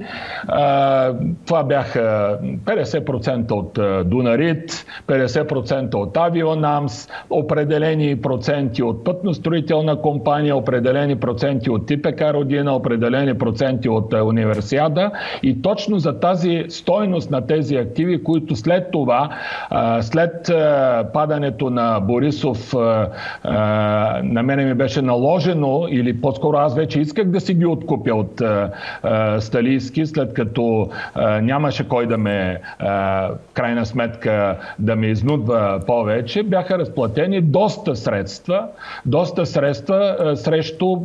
[1.46, 11.70] Това бяха 50% от Дунарит, 50% от Авионамс, определени проценти от пътно-строителна компания, определени проценти
[11.70, 15.10] от ТПК Родина, определени проценти от Универсиада.
[15.42, 19.28] И точно за тази стойност на тези активи, които след това,
[20.00, 20.50] след
[21.12, 22.74] падането на Борисов,
[24.22, 28.42] на мене ми беше наложено, или по-скоро аз вече исках да си ги откупя от
[29.38, 30.90] Сталийски, след като
[31.42, 32.60] нямаше кой да ме,
[33.54, 38.66] крайна сметка, да ме изнудва повече, бяха разплатени доста средства,
[39.06, 40.96] доста средства срещу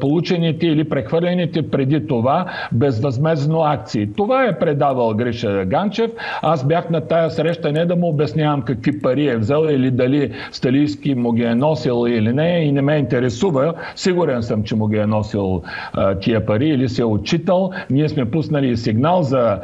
[0.00, 4.08] получените или прехвърлените преди това безвъзмезно акции.
[4.16, 6.10] Това е предавал Гриша Ганчев.
[6.42, 10.32] Аз бях на тая среща не да му обяснявам какви пари е взел или дали
[10.52, 13.74] Сталийски му ги е носил или не и не ме интересува.
[13.94, 15.62] Сигурен съм, че му ги е носил
[16.00, 17.70] а, тия пари или се е отчитал.
[17.90, 19.58] Ние сме пуснали сигнал за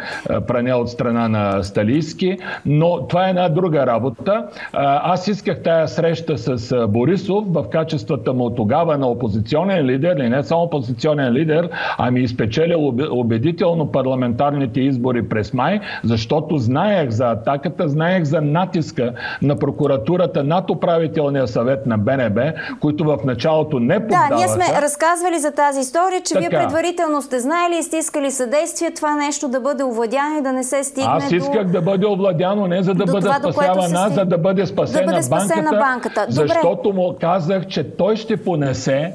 [0.48, 4.46] пране от страна на Сталийски, но това е една друга работа.
[4.72, 10.28] А, аз исках тая среща с Борисов в качествата му тогава на опозиционен лидер, и
[10.28, 11.68] не само опозиционен лидер,
[11.98, 19.12] ами изпечелил убедително парламентарните избори през май, защото знаех за атаката, знаех за натиска
[19.42, 24.28] на прокуратурата над управителния съвет на БНБ, които в началото не поддаваха.
[24.28, 26.48] Да, ние сме разказвали за тази история, че така.
[26.48, 30.52] вие предварително сте знаели и сте искали съдействие това нещо да бъде овладяно и да
[30.52, 31.72] не се стигне Аз исках до...
[31.72, 35.70] да бъде овладяно не за да бъде спасявана, за да бъде спасена, да бъде спасена
[35.70, 36.26] банката, банката.
[36.28, 39.12] защото му казах, че той ще понесе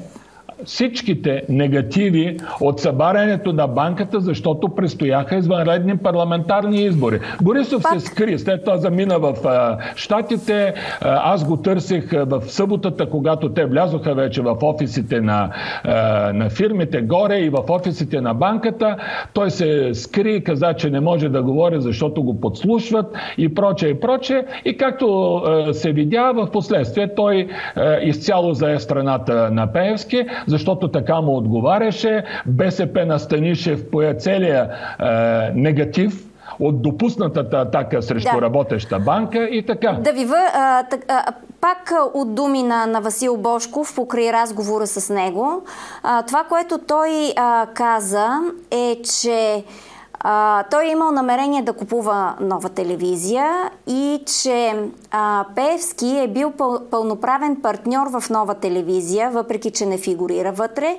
[0.64, 7.20] всичките негативи от събарянето на банката, защото предстояха извънредни парламентарни избори.
[7.42, 8.00] Борисов Пак.
[8.00, 10.74] се скри, след това замина в а, Штатите.
[11.00, 15.50] Аз го търсих в съботата, когато те влязоха вече в офисите на,
[15.84, 18.96] а, на фирмите горе и в офисите на банката.
[19.34, 23.06] Той се скри, каза, че не може да говори, защото го подслушват
[23.38, 24.44] и проче и проче.
[24.64, 25.42] И както
[25.72, 27.48] се видя, в последствие той
[28.02, 32.24] изцяло зае страната на Пеевски, защото така му отговаряше.
[32.46, 35.04] БСП на Станишев пое целия е,
[35.54, 38.42] негатив от допуснатата атака срещу да.
[38.42, 39.92] работеща банка и така.
[39.92, 40.36] Да ви въ...
[40.54, 45.62] а, так, а, пак от думи на, на Васил Бошков, покрай разговора с него,
[46.02, 48.40] а, това, което той а, каза
[48.70, 49.64] е, че
[50.24, 54.74] а, той е имал намерение да купува нова телевизия и че
[55.10, 60.98] а, Певски е бил пъл, пълноправен партньор в нова телевизия, въпреки че не фигурира вътре.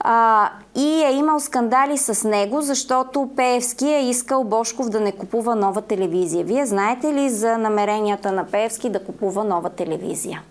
[0.00, 5.54] А, и е имал скандали с него, защото Певски е искал Бошков да не купува
[5.54, 6.44] нова телевизия.
[6.44, 10.42] Вие знаете ли за намеренията на Певски да купува нова телевизия?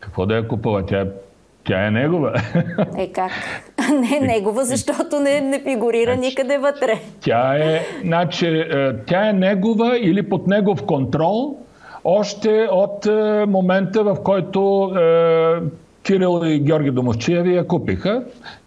[0.00, 0.86] Какво да я купува?
[0.86, 1.06] Тя е
[1.64, 2.32] тя е негова.
[2.98, 3.32] Е как?
[4.00, 7.00] Не е негова, защото не, не фигурира значи, никъде вътре.
[7.20, 11.56] Тя е, значи, е, тя е негова или под негов контрол,
[12.04, 15.54] още от е, момента, в който е,
[16.02, 18.24] Кирил и Георги Домовчиеви я купиха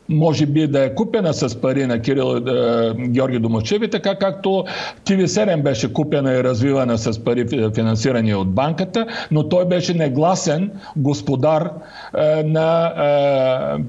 [0.09, 4.63] може би да е купена с пари на Кирил е, Георги Домачеви, така както
[5.05, 11.69] ТВ7 беше купена и развивана с пари финансирани от банката, но той беше негласен господар
[12.17, 13.83] е, на е,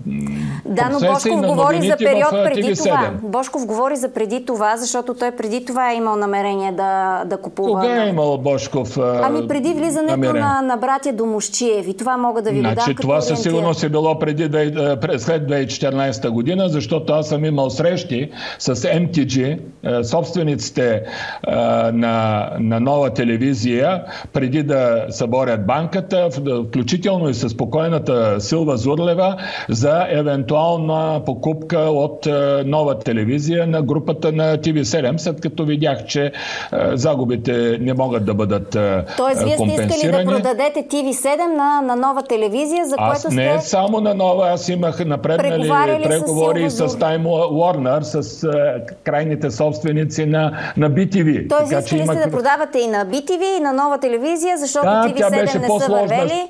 [0.64, 3.11] Да, но Бошков говори за период преди това.
[3.23, 7.69] Бошков говори за преди това, защото той преди това е имал намерение да, да купува.
[7.69, 8.97] Кога е имал Бошков?
[8.97, 11.95] Е, ами преди влизането на, на братя Домощиеви.
[11.95, 15.49] Това мога да ви значи, го дам Това със сигурност е било преди, е, след
[15.49, 21.54] 2014 2015 година, защото аз съм имал срещи с MTG, е, собствениците е,
[21.92, 24.02] на, на нова телевизия,
[24.32, 26.28] преди да съборят банката,
[26.68, 29.36] включително и с спокойната Силва Зурлева,
[29.68, 36.32] за евентуална покупка от е, нова телевизия на групата на TV7, след като видях, че
[36.92, 38.70] загубите не могат да бъдат
[39.16, 43.34] Тоест, вие сте искали да продадете TV7 на, на нова телевизия, за което сте...
[43.34, 45.68] не само на нова, аз имах напреднали
[46.03, 51.49] преговори с, с Time Warner, с uh, крайните собственици на, на BTV.
[51.49, 55.61] Тоест, искали сте да продавате и на BTV, и на нова телевизия, защото да, TV7
[55.61, 56.49] не са вървели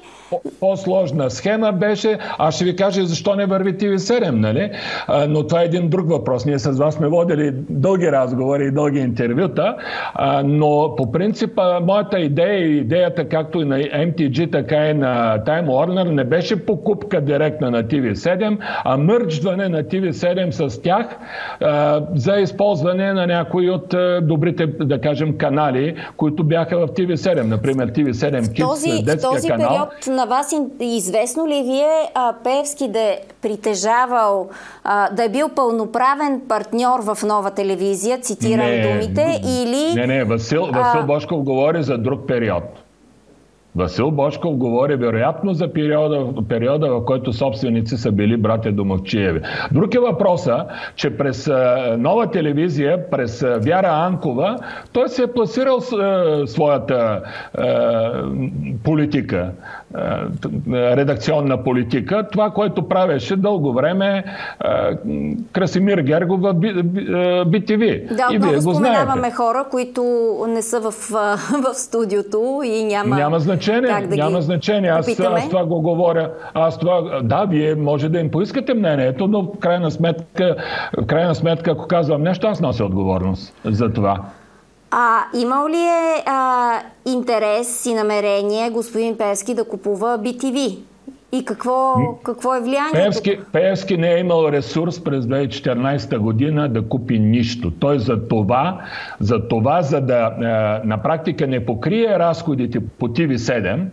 [0.60, 4.70] по-сложна схема беше, аз ще ви кажа защо не върви TV7, нали?
[5.06, 6.46] А, но това е един друг въпрос.
[6.46, 9.76] Ние с вас сме водили дълги разговори и дълги интервюта,
[10.14, 15.38] а, но по принцип моята идея и идеята както и на MTG, така и на
[15.46, 18.96] Time Warner не беше покупка директна на TV7, а
[19.44, 21.06] мърджване на TV7 с тях
[21.60, 27.42] а, за използване на някои от добрите, да кажем, канали, които бяха в TV7.
[27.42, 29.68] Например, TV7 Kids, този, детския този канал.
[29.68, 34.48] Период на вас известно ли ви е а, Певски да е притежавал,
[34.84, 39.94] а, да е бил пълноправен партньор в нова телевизия, цитирам не, думите, или...
[39.94, 41.02] Не, не, Васил, Васил а...
[41.02, 42.87] Бошков говори за друг период.
[43.78, 49.40] Васил Бошков говори вероятно за периода, периода, в който собственици са били братя Домовчиеви.
[49.72, 50.64] Друг е въпроса,
[50.96, 51.50] че през
[51.98, 54.56] нова телевизия, през Вяра Анкова,
[54.92, 55.80] той се е пласирал
[56.46, 57.22] своята
[58.84, 59.52] политика.
[59.96, 62.28] Е, редакционна политика.
[62.32, 64.24] Това, което правеше дълго време е,
[65.52, 66.54] Красимир Гергов в
[67.44, 68.14] BTV.
[68.16, 70.02] Да, отново споменаваме хора, които
[70.48, 70.90] не са в,
[71.64, 73.16] в студиото и няма...
[73.16, 73.90] Няма значение значение.
[73.90, 74.90] как да няма ги значение.
[74.90, 75.38] Аз, попитаме.
[75.38, 76.30] аз това го говоря.
[76.54, 80.56] Аз това, да, вие може да им поискате мнението, но в крайна сметка,
[81.02, 84.20] в крайна сметка ако казвам нещо, аз нося отговорност за това.
[84.90, 86.72] А имал ли е а,
[87.06, 90.78] интерес и намерение господин Пески да купува BTV?
[91.32, 92.92] И какво, какво е влиянието?
[92.92, 97.72] Пеевски, Пеевски не е имал ресурс през 2014 година да купи нищо.
[97.80, 98.80] Той за това,
[99.20, 103.84] за, това, за да е, на практика не покрие разходите по TV7,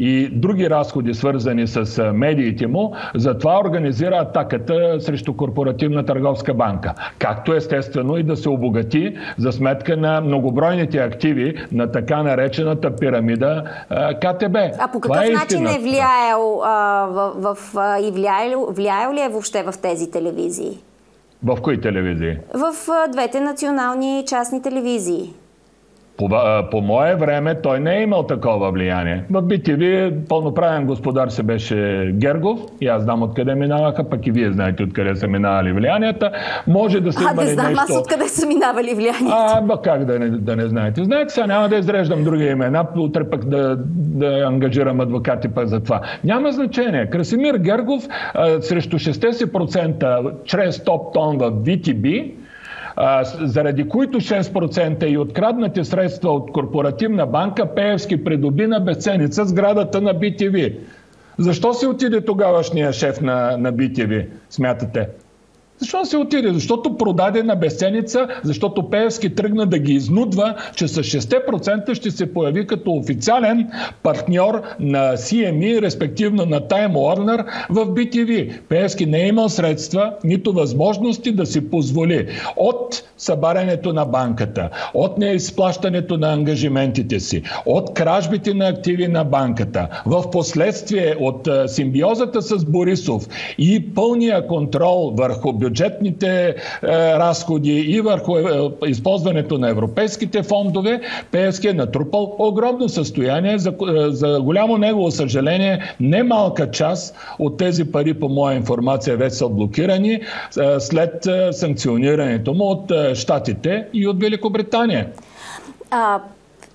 [0.00, 6.94] и други разходи, свързани с е, медиите му, затова организира атаката срещу Корпоративна търговска банка.
[7.18, 13.64] Както естествено и да се обогати за сметка на многобройните активи на така наречената пирамида
[13.90, 14.56] е, КТБ.
[14.78, 17.56] А по Това какъв е начин е влияел а, в, в,
[18.02, 20.78] и влияел, влияел ли е въобще в тези телевизии?
[21.44, 22.36] В кои телевизии?
[22.54, 25.34] В а, двете национални частни телевизии.
[26.20, 26.28] По,
[26.70, 29.24] по мое време той не е имал такова влияние.
[29.30, 34.52] В BTV пълноправен господар се беше Гергов и аз знам откъде минаваха, пък и вие
[34.52, 36.32] знаете откъде са минавали влиянията.
[36.66, 39.34] Може да се А, не знам аз откъде са минавали влияния.
[39.34, 41.04] А, ба как да не, да не знаете?
[41.04, 45.80] Знаете, сега няма да изреждам други имена, утре пък да, да ангажирам адвокати пък за
[45.80, 46.00] това.
[46.24, 47.10] Няма значение.
[47.10, 48.04] Красимир Гергов
[48.34, 52.32] а, срещу 60% чрез топ тон в BTB
[53.40, 60.14] заради които 6% и откраднати средства от корпоративна банка, Пеевски придоби на безценица сградата на
[60.14, 60.78] BTV.
[61.38, 65.08] Защо се отиде тогавашния шеф на, на BTV, смятате?
[65.80, 66.52] Защо се отиде?
[66.52, 72.34] Защото продаде на безценица, защото Пеевски тръгна да ги изнудва, че с 6% ще се
[72.34, 73.68] появи като официален
[74.02, 78.60] партньор на CME, респективно на Time Warner в BTV.
[78.68, 85.18] Пеевски не е имал средства, нито възможности да си позволи от събарянето на банката, от
[85.18, 92.64] неизплащането на ангажиментите си, от кражбите на активи на банката, в последствие от симбиозата с
[92.64, 93.28] Борисов
[93.58, 96.54] и пълния контрол върху бюджетните е,
[97.18, 98.42] разходи и върху е,
[98.86, 101.00] използването на европейските фондове,
[101.30, 103.58] Пеевски е натрупал огромно състояние.
[103.58, 109.34] За, е, за голямо негово съжаление, немалка част от тези пари, по моя информация, вече
[109.36, 110.20] са блокирани
[110.78, 115.06] след санкционирането му от Штатите и от Великобритания.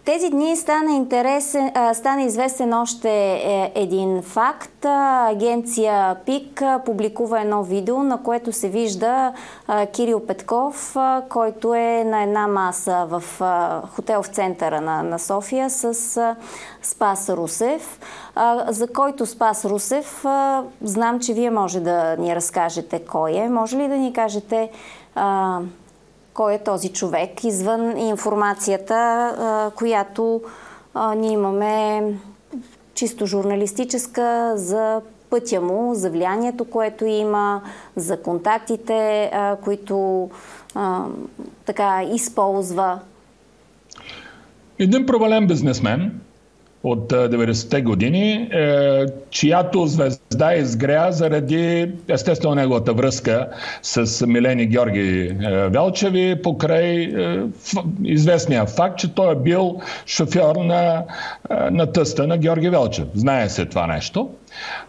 [0.05, 4.85] Тези дни стана, интересен, стана известен още е, един факт.
[4.85, 9.33] Агенция ПИК публикува едно видео, на което се вижда
[9.93, 10.95] Кирил Петков,
[11.29, 13.23] който е на една маса в
[13.95, 16.35] хотел в центъра на, на София с
[16.81, 17.99] Спас Русев,
[18.67, 20.25] за който Спас Русев
[20.81, 23.49] знам, че вие може да ни разкажете кой е.
[23.49, 24.69] Може ли да ни кажете
[26.35, 30.41] кой е този човек, извън информацията, която
[31.17, 32.03] ние имаме
[32.93, 37.61] чисто журналистическа за пътя му, за влиянието, което има,
[37.95, 39.31] за контактите,
[39.63, 40.29] които
[41.65, 42.99] така използва.
[44.79, 46.21] Един провален бизнесмен
[46.85, 53.47] от а, 90-те години, е, чиято звезда изгря заради естествено неговата връзка
[53.81, 60.55] с Милени Георги е, Велчеви покрай е, ф- известния факт, че той е бил шофьор
[60.55, 61.03] на,
[61.49, 63.05] е, на тъста на Георги Велчев.
[63.13, 64.29] Знае се това нещо.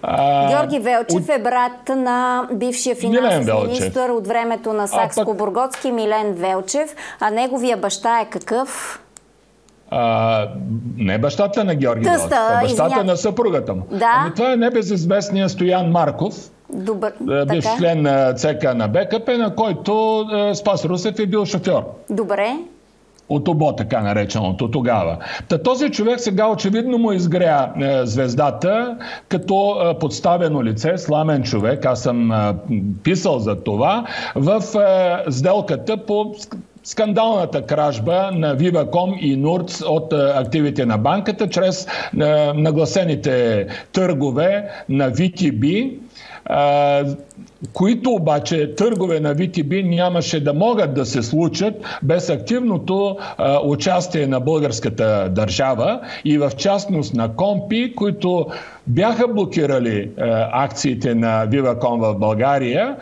[0.02, 6.94] А, Георги Велчев е брат на бившия финансов министр от времето на Сакско-Бургоцки Милен Велчев,
[7.20, 9.00] а неговия баща е какъв?
[9.90, 10.48] А,
[10.96, 13.82] не бащата на Георги Тъста, Велчев, а бащата извиня- на съпругата му.
[13.90, 14.10] Да.
[14.14, 16.34] Ами това е небезизвестният Стоян Марков,
[16.70, 17.76] Добър, Е, бивш така?
[17.78, 21.82] член на ЦК на БКП, на който е, Спас Русев е бил шофьор.
[22.10, 22.56] Добре.
[23.28, 25.16] От ОБО, така нареченото тогава.
[25.48, 28.96] Та този човек сега очевидно му изгря е, звездата
[29.28, 31.84] като е, подставено лице, сламен човек.
[31.84, 32.54] Аз съм е,
[33.02, 34.04] писал за това
[34.36, 36.34] в е, сделката по
[36.86, 41.88] скандалната кражба на Viva.com и Нурц от е, активите на банката чрез е,
[42.54, 45.92] нагласените търгове на VTB
[46.48, 47.04] а,
[47.72, 54.26] които обаче търгове на VTB нямаше да могат да се случат без активното а, участие
[54.26, 58.46] на българската държава и в частност на Компи, които
[58.86, 62.96] бяха блокирали а, акциите на Viva.com в България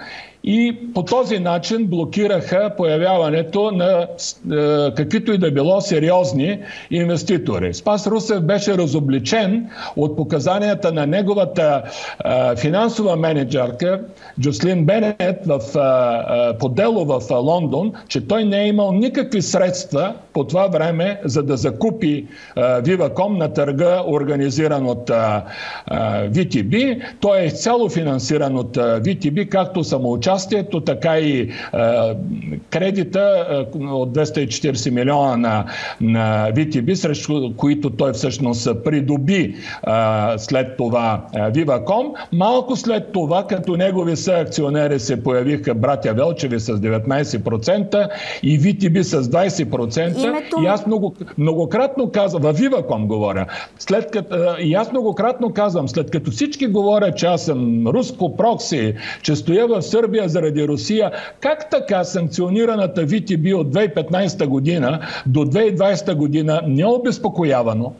[0.45, 4.07] и по този начин блокираха появяването на
[4.53, 6.59] е, каквито и да било сериозни
[6.91, 7.75] инвеститори.
[7.75, 9.67] Спас Русев беше разобличен
[9.97, 11.83] от показанията на неговата
[12.25, 14.01] е, финансова менеджерка
[14.41, 18.93] Джослин Бенет в, е, е, по дело в е, Лондон, че той не е имал
[18.93, 22.27] никакви средства по това време, за да закупи
[22.83, 25.11] Виваком на търга, организиран от
[26.31, 27.03] VTB.
[27.21, 31.51] Той е изцяло финансиран от VTB, както самоучастието, така и
[32.71, 35.65] кредита от 240 милиона на,
[36.01, 39.55] на VTB, срещу които той всъщност придоби
[40.37, 42.13] след това Виваком.
[42.33, 48.09] Малко след това, като негови съакционери се появиха братя Велчеви с 19%
[48.43, 50.24] и VTB с 20%.
[50.25, 50.57] Името...
[50.63, 53.47] И аз много, многократно казвам, във Виваком говоря,
[53.79, 58.95] след като, и аз многократно казвам, след като всички говорят, че аз съм руско прокси,
[59.23, 61.11] че стоя в Сърбия заради Русия,
[61.41, 67.93] как така санкционираната VTB от 2015 година до 2020 година необезпокоявано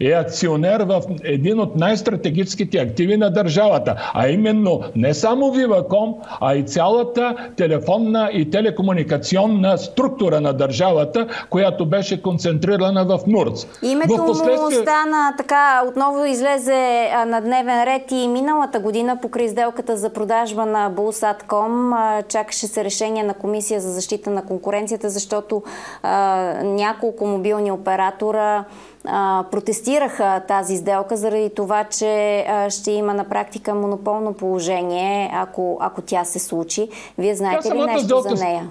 [0.00, 6.54] е акционер в един от най-стратегическите активи на държавата, а именно не само Виваком, а
[6.54, 13.66] и цялата телефонна и телекомуникационна структура на държавата, която беше концентрирана в НУРЦ.
[13.82, 14.56] Името в последствие...
[14.56, 20.66] му стана така, отново излезе на дневен ред и миналата година покрай сделката за продажба
[20.66, 21.92] на Булсатком
[22.28, 25.62] чакаше се решение на Комисия за защита на конкуренцията, защото
[26.02, 28.64] а, няколко мобилни оператора
[29.06, 35.78] а, протестираха тази сделка заради това, че а, ще има на практика монополно положение, ако,
[35.80, 36.88] ако тя се случи.
[37.18, 38.36] Вие знаете ли нещо сделка...
[38.36, 38.68] за нея?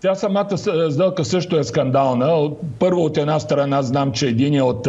[0.00, 0.58] Тя самата
[0.90, 2.50] сделка също е скандална.
[2.78, 4.88] Първо от една страна знам, че един от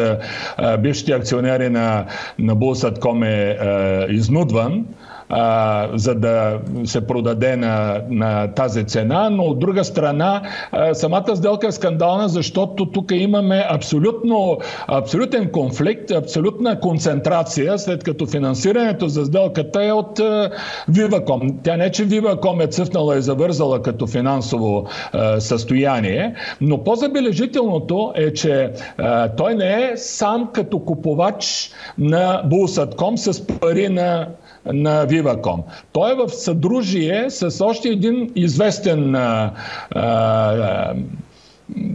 [0.80, 2.06] бившите акционери на,
[2.40, 4.86] на Булсатком е, е изнудван
[5.30, 11.36] а, за да се продаде на, на тази цена, но от друга страна а, самата
[11.36, 14.58] сделка е скандална, защото тук имаме абсолютно,
[14.88, 20.50] абсолютен конфликт, абсолютна концентрация, след като финансирането за сделката е от а,
[20.90, 21.42] Виваком.
[21.64, 28.34] Тя не, че Виваком е цъфнала и завързала като финансово а, състояние, но по-забележителното е,
[28.34, 34.28] че а, той не е сам като купувач на Булсатком с пари на
[34.66, 35.60] на Viva.com.
[35.92, 39.52] Той е в съдружие с още един известен а,
[39.92, 40.96] а,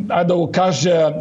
[0.09, 1.15] ай да го кажа,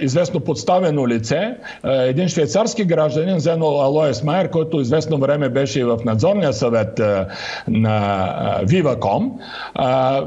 [0.00, 5.98] известно подставено лице, един швейцарски гражданин, Зено Алоес Майер, който известно време беше и в
[6.04, 6.98] надзорния съвет
[7.68, 9.30] на Viva.com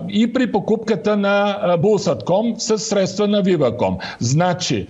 [0.10, 3.98] и при покупката на Булсатком с средства на Viva.com.
[4.20, 4.88] Значи,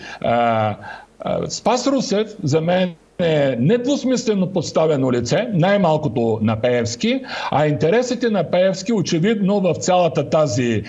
[1.49, 8.93] Спас Русев за мен е недвусмислено подставено лице, най-малкото на Пеевски, а интересите на Пеевски
[8.93, 10.83] очевидно в цялата тази е,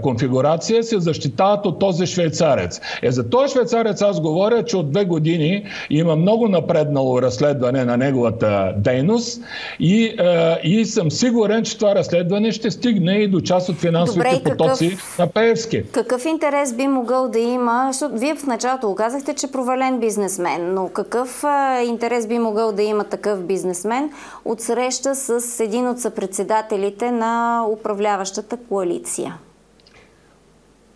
[0.00, 2.80] конфигурация се защитават от този швейцарец.
[3.02, 7.96] Е, за този швейцарец аз говоря, че от две години има много напреднало разследване на
[7.96, 9.42] неговата дейност
[9.80, 14.36] и, е, и съм сигурен, че това разследване ще стигне и до част от финансовите
[14.36, 15.82] Добре, потоци какъв, на Пеевски.
[15.92, 21.44] Какъв интерес би могъл да има, вие в началото казахте, че провален бизнесмен, но какъв
[21.44, 24.10] е, интерес би могъл да има такъв бизнесмен
[24.44, 29.38] от среща с един от съпредседателите на управляващата коалиция?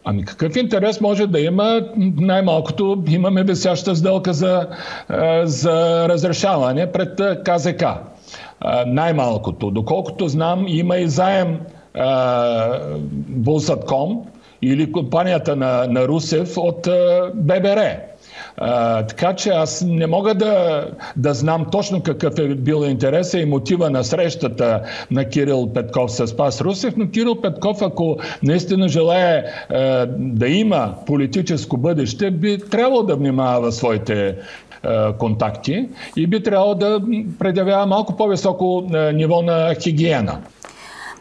[0.04, 1.80] Ами какъв интерес може да има?
[2.16, 4.66] Най-малкото имаме висяща сделка за,
[5.42, 7.84] за разрешаване пред КЗК.
[8.86, 9.70] Най-малкото.
[9.70, 11.60] Доколкото знам, има и заем
[13.28, 14.26] Булсатком
[14.62, 16.88] или компанията на, на Русев от
[17.34, 18.07] ББР.
[19.08, 20.84] Така че аз не мога да,
[21.16, 26.36] да знам точно какъв е бил интереса и мотива на срещата на Кирил Петков с
[26.36, 33.02] Пас Русев, но Кирил Петков, ако наистина желая е, да има политическо бъдеще, би трябвало
[33.02, 34.36] да внимава своите
[35.18, 37.00] контакти и би трябвало да
[37.38, 40.38] предявява малко по-високо ниво на хигиена.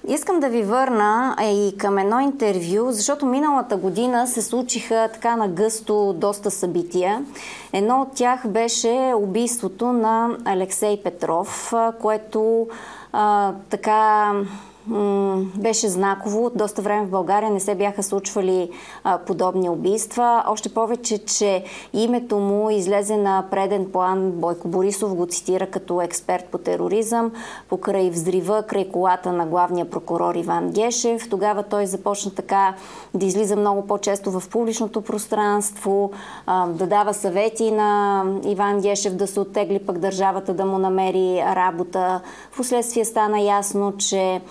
[0.09, 5.47] Искам да ви върна и към едно интервю, защото миналата година се случиха така на
[5.47, 7.25] гъсто доста събития.
[7.73, 12.67] Едно от тях беше убийството на Алексей Петров, което
[13.13, 14.31] а, така
[15.55, 16.51] беше знаково.
[16.55, 18.69] Доста време в България не се бяха случвали
[19.25, 20.43] подобни убийства.
[20.47, 21.63] Още повече, че
[21.93, 24.31] името му излезе на преден план.
[24.31, 27.31] Бойко Борисов го цитира като експерт по тероризъм,
[27.69, 31.29] покрай взрива, край колата на главния прокурор Иван Гешев.
[31.29, 32.73] Тогава той започна така
[33.13, 36.11] да излиза много по-често в публичното пространство,
[36.67, 42.21] да дава съвети на Иван Гешев да се оттегли пък държавата да му намери работа.
[42.51, 44.41] Впоследствие стана ясно, че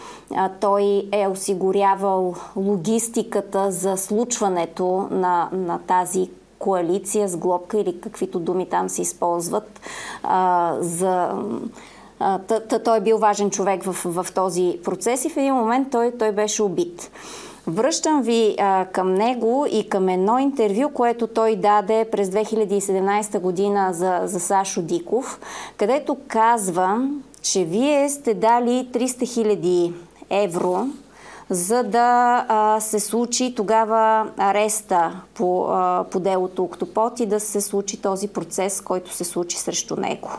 [0.61, 8.69] той е осигурявал логистиката за случването на, на тази коалиция с глобка или каквито думи
[8.69, 9.81] там се използват
[10.23, 11.31] а, за...
[12.85, 16.33] той е бил важен човек в, в този процес и в един момент той, той
[16.33, 17.11] беше убит.
[17.67, 23.89] Връщам ви а, към него и към едно интервю, което той даде през 2017 година
[23.93, 25.41] за, за Сашо Диков,
[25.77, 27.09] където казва,
[27.43, 29.93] че вие сте дали 300 000
[30.31, 30.87] евро
[31.51, 37.61] за да а, се случи тогава ареста по, а, по делото Октопот и да се
[37.61, 40.31] случи този процес, който се случи срещу него.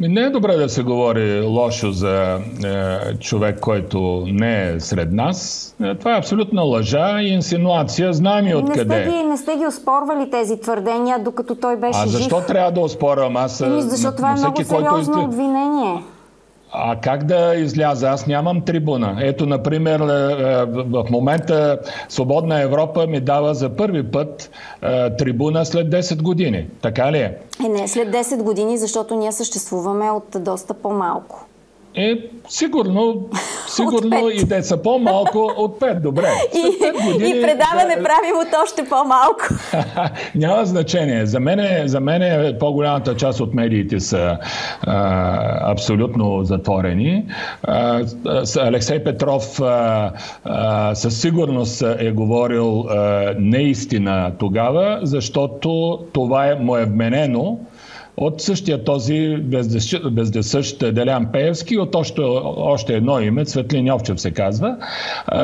[0.00, 5.70] Не е добре да се говори лошо за е, човек, който не е сред нас.
[5.82, 8.12] Е, това е абсолютна лъжа и инсинуация.
[8.12, 8.96] Знаем и откъде.
[8.96, 12.14] Не сте, ги, не сте ги оспорвали тези твърдения, докато той беше жив.
[12.14, 13.36] А защо трябва да оспорвам?
[13.36, 15.28] Аз, Еми, защото това е много сериозно който...
[15.28, 16.02] обвинение.
[16.72, 18.08] А как да изляза?
[18.08, 19.16] Аз нямам трибуна.
[19.20, 24.50] Ето, например, е, е, в момента Свободна Европа ми дава за първи път
[24.82, 26.66] е, трибуна след 10 години.
[26.82, 27.38] Така ли е?
[27.64, 31.46] Е, не, след 10 години, защото ние съществуваме от доста по-малко.
[31.94, 32.18] Е,
[32.48, 33.28] сигурно,
[33.68, 36.28] сигурно и да са по-малко от 5, добре.
[36.54, 38.02] И, 5 години, и предаване да...
[38.02, 39.48] правим от още по-малко.
[40.34, 41.26] Няма значение.
[41.26, 44.38] За мен, за мен по-голямата част от медиите са
[44.82, 47.24] а, абсолютно затворени.
[47.62, 48.04] А,
[48.58, 50.12] Алексей Петров а,
[50.44, 57.58] а, със сигурност е говорил а, неистина тогава, защото това е му е вменено
[58.20, 59.36] от същия този
[60.10, 62.20] бездесъщ Делян Пеевски, от още,
[62.56, 64.76] още едно име, Светлин Йовчев се казва,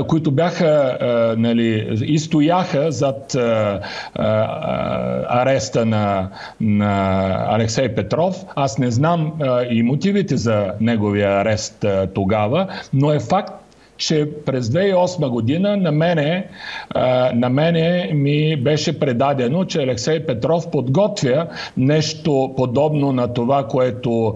[0.08, 0.98] които бяха
[1.38, 3.36] нали, и стояха зад
[5.28, 8.44] ареста на, на Алексей Петров.
[8.56, 9.32] Аз не знам
[9.70, 13.65] и мотивите за неговия арест тогава, но е факт,
[13.96, 16.46] че през 2008 година на мене,
[17.34, 24.34] на мене ми беше предадено, че Алексей Петров подготвя нещо подобно на това, което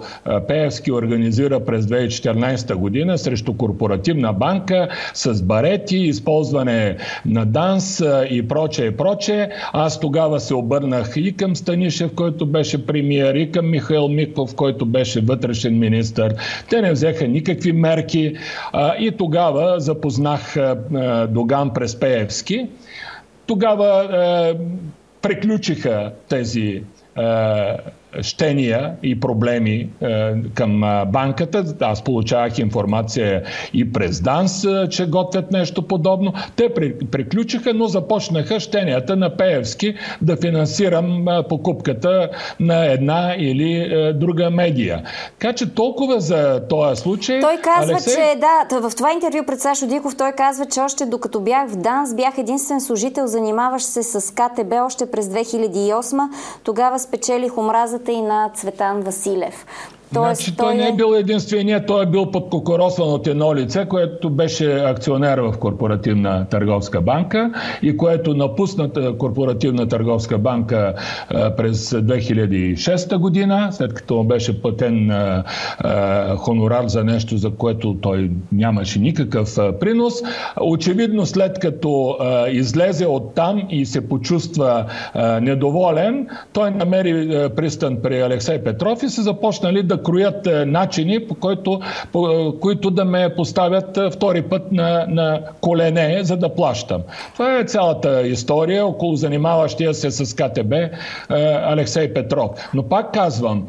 [0.48, 6.96] Пеевски организира през 2014 година срещу корпоративна банка с барети, използване
[7.26, 9.48] на данс и прочее, и прочее.
[9.72, 14.86] Аз тогава се обърнах и към Станишев, който беше премиер, и към Михаил Миков, който
[14.86, 16.28] беше вътрешен министр.
[16.70, 18.34] Те не взеха никакви мерки
[18.98, 22.68] и тогава тогава запознах е, е, Доган през Пеевски.
[23.46, 24.54] Тогава е,
[25.22, 26.82] приключиха тези
[28.22, 31.64] щения и проблеми е, към банката.
[31.80, 33.42] Аз получавах информация
[33.74, 36.32] и през ДАНС, е, че готвят нещо подобно.
[36.56, 42.30] Те при, приключиха, но започнаха щенията на Пеевски да финансирам е, покупката
[42.60, 45.02] на една или е, друга медия.
[45.38, 47.40] Така че толкова за този случай.
[47.40, 48.14] Той казва, Алексей...
[48.14, 48.40] че
[48.70, 52.14] да, в това интервю пред Сашо Диков той казва, че още докато бях в ДАНС,
[52.14, 56.28] бях единствен служител, занимаващ се с КТБ още през 2008.
[56.64, 59.66] Тогава спечелих омраза каузата и на Цветан Василев.
[60.14, 63.86] Тоест, значи, той, той не е бил единствения, той е бил подкокоросван от едно лице,
[63.88, 67.52] което беше акционер в Корпоративна търговска банка
[67.82, 70.94] и което напусна Корпоративна търговска банка
[71.56, 75.12] през 2006 година, след като му беше платен
[76.36, 80.14] хонорар за нещо, за което той нямаше никакъв принос.
[80.60, 82.16] Очевидно, след като
[82.50, 84.84] излезе от там и се почувства
[85.40, 91.34] недоволен, той намери пристан при Алексей Петров и се започнали да кроят е, начини, по,
[91.34, 91.80] който,
[92.12, 97.02] по е, които да ме поставят е, втори път на, на колене, за да плащам.
[97.32, 100.74] Това е цялата история около занимаващия се с КТБ
[101.64, 102.50] Алексей Петров.
[102.74, 103.66] Но пак казвам,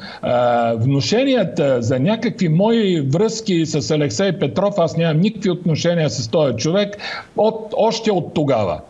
[0.76, 6.98] вношенията за някакви мои връзки с Алексей Петров, аз нямам никакви отношения с този човек
[7.38, 8.82] от, още от тогава.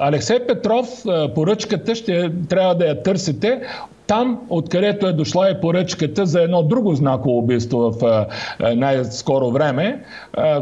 [0.00, 0.86] Алексей Петров,
[1.34, 3.60] поръчката ще трябва да я търсите
[4.06, 8.26] там, откъдето е дошла и поръчката за едно друго знаково убийство в
[8.76, 10.04] най-скоро време,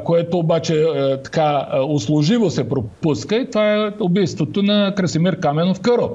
[0.05, 0.87] което обаче
[1.25, 6.11] така услуживо се пропуска и това е убийството на Красимир Каменов Къро.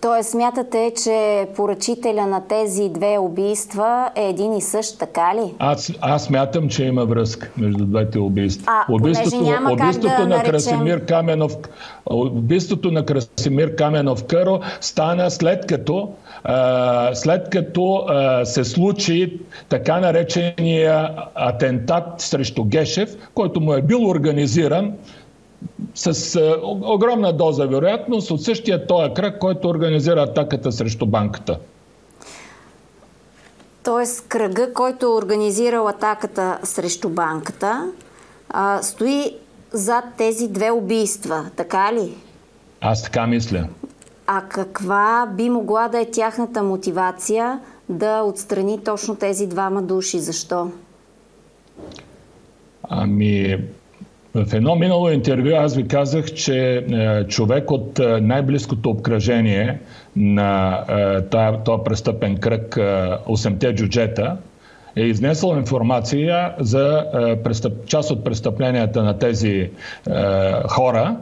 [0.00, 5.54] Тоест, смятате, че поръчителя на тези две убийства е един и същ, така ли?
[5.58, 8.64] Аз, аз смятам, че има връзка между двете убийства.
[8.66, 10.50] А, убийството, няма убийството да на наречем...
[10.50, 11.56] Красимир Каменов,
[12.06, 16.08] убийството на Красимир Каменов Къро стана след като
[17.14, 18.06] след като
[18.44, 24.92] се случи така наречения атентат срещу Гешев, който му е бил организиран
[25.94, 31.58] с а, огромна доза вероятност от същия този кръг, който организира атаката срещу банката.
[33.84, 37.92] Тоест кръга, който е организирал атаката срещу банката,
[38.48, 39.36] а, стои
[39.72, 42.14] зад тези две убийства, така ли?
[42.80, 43.68] Аз така мисля.
[44.26, 50.18] А каква би могла да е тяхната мотивация да отстрани точно тези двама души?
[50.18, 50.70] Защо?
[52.82, 53.58] Ами,
[54.34, 59.78] в едно минало интервю аз ви казах, че е, човек от е, най-близкото обкръжение
[60.16, 61.20] на е,
[61.64, 62.80] този престъпен кръг, е,
[63.28, 64.36] 8-те джуджета,
[64.96, 67.06] е изнесъл информация за
[67.86, 69.70] част от престъпленията на тези
[70.68, 71.16] хора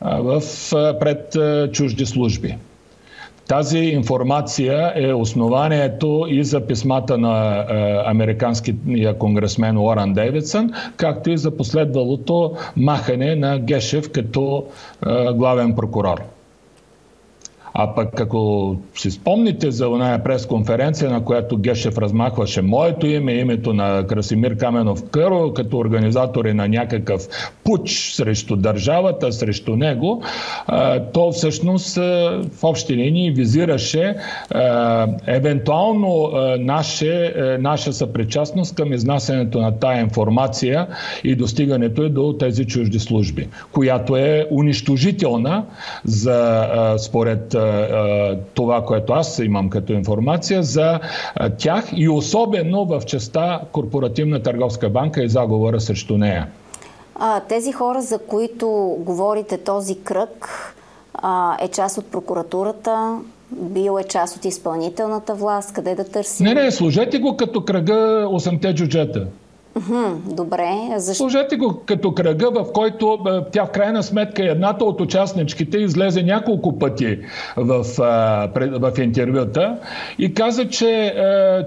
[0.00, 0.42] в,
[1.00, 1.36] пред
[1.72, 2.56] чужди служби.
[3.48, 7.64] Тази информация е основанието и за писмата на е,
[8.06, 14.64] американския конгресмен Уорън Дейвидсън, както и за последвалото махане на Гешев като
[15.06, 16.22] е, главен прокурор.
[17.74, 23.74] А пък ако си спомните за оная пресконференция, на която Гешев размахваше моето име, името
[23.74, 27.28] на Красимир Каменов Къро, като организатори на някакъв
[27.64, 30.22] пуч срещу държавата, срещу него,
[31.12, 34.14] то всъщност в общи линии визираше
[35.26, 40.86] евентуално наше, наша съпричастност към изнасянето на тая информация
[41.24, 45.64] и достигането е до тези чужди служби, която е унищожителна
[46.04, 46.66] за
[46.98, 47.56] според
[48.54, 51.00] това, което аз имам като информация за
[51.58, 56.46] тях и особено в частта Корпоративна търговска банка и заговора срещу нея.
[57.14, 60.48] А, тези хора, за които говорите този кръг,
[61.14, 63.18] а, е част от прокуратурата,
[63.50, 66.42] бил е част от изпълнителната власт, къде да търси?
[66.42, 69.26] Не, не, служете го като кръга 8-те джуджета.
[70.26, 70.70] Добре.
[70.96, 71.22] Защо?
[71.22, 73.18] Служете го като кръга, в който
[73.52, 77.18] тя в крайна сметка едната от участничките излезе няколко пъти
[77.56, 77.84] в,
[78.80, 79.76] в интервюта
[80.18, 81.14] и каза, че,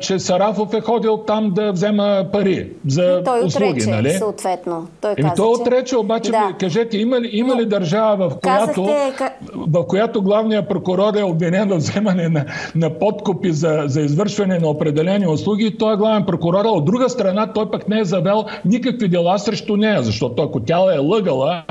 [0.02, 3.70] че Сарафов е ходил там да взема пари за той услуги.
[3.72, 4.12] Отрече, нали?
[4.12, 4.88] съответно.
[5.02, 6.54] Той, Еми, каза, той отрече, обаче да.
[6.60, 9.34] кажете, има ли, има ли държава, в която, казахте...
[9.56, 12.46] в която главният прокурор е обвинен в вземане на,
[12.76, 16.66] на подкупи за, за извършване на определени услуги и той е главен прокурор.
[16.66, 20.60] От друга страна, той пък не не е завел никакви дела срещу нея, защото ако
[20.60, 21.64] тя е лъгала,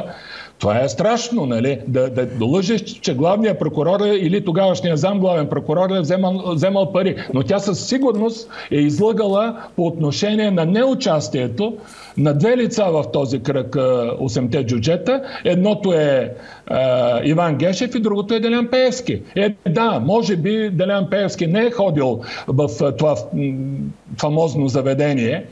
[0.58, 1.80] това е страшно, нали?
[1.88, 6.42] Да, да, да лъжеш, че главният прокурор е, или тогавашният зам главен прокурор е вземал,
[6.54, 7.16] вземал пари.
[7.34, 11.76] Но тя със сигурност е излъгала по отношение на неучастието
[12.16, 15.22] на две лица в този кръг 8-те джуджета.
[15.44, 16.34] Едното е
[16.66, 19.22] а, Иван Гешев и другото е Делян Пеевски.
[19.36, 23.16] Е, да, може би Делян Пеевски не е ходил в това
[24.20, 25.44] фамозно заведение,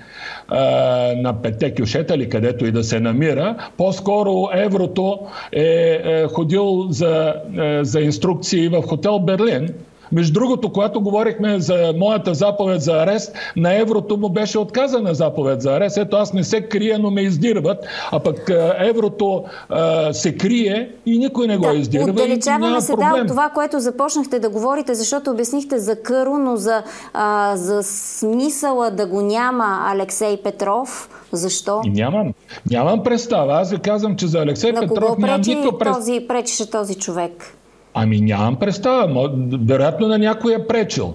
[1.16, 3.56] на петте кюшета или където и да се намира.
[3.76, 5.18] По-скоро еврото
[5.52, 5.62] е,
[6.04, 9.68] е ходил за, е, за инструкции в хотел Берлин
[10.12, 15.62] между другото, когато говорихме за моята заповед за арест, на еврото му беше отказана заповед
[15.62, 15.96] за арест.
[15.96, 21.18] Ето аз не се крия, но ме издирват, а пък еврото а, се крие и
[21.18, 22.10] никой не го да, издирва.
[22.10, 26.82] Отдалечаваме се да, от това, което започнахте да говорите, защото обяснихте за Къро, но за,
[27.14, 31.08] а, за смисъла да го няма Алексей Петров.
[31.32, 31.80] Защо?
[31.86, 32.34] Нямам.
[32.70, 33.52] Нямам представа.
[33.52, 35.98] Аз ви казвам, че за Алексей на Петров нямам никаква представа.
[35.98, 37.56] Този, пречеше този човек?
[37.94, 39.30] Ами нямам представа.
[39.66, 41.14] Вероятно на някой е пречил.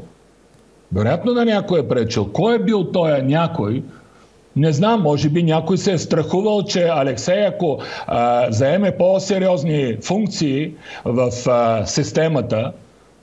[0.93, 2.29] Вероятно на някой е пречил.
[2.33, 3.83] Кой е бил той някой?
[4.55, 10.71] Не знам, може би някой се е страхувал, че Алексей, ако а, заеме по-сериозни функции
[11.05, 12.71] в а, системата,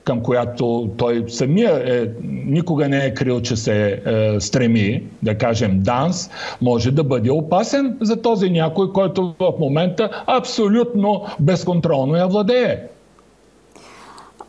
[0.03, 5.79] към която той самия е, никога не е крил, че се е, стреми, да кажем
[5.79, 6.29] данс,
[6.61, 12.94] може да бъде опасен за този някой, който в момента абсолютно безконтролно я владее.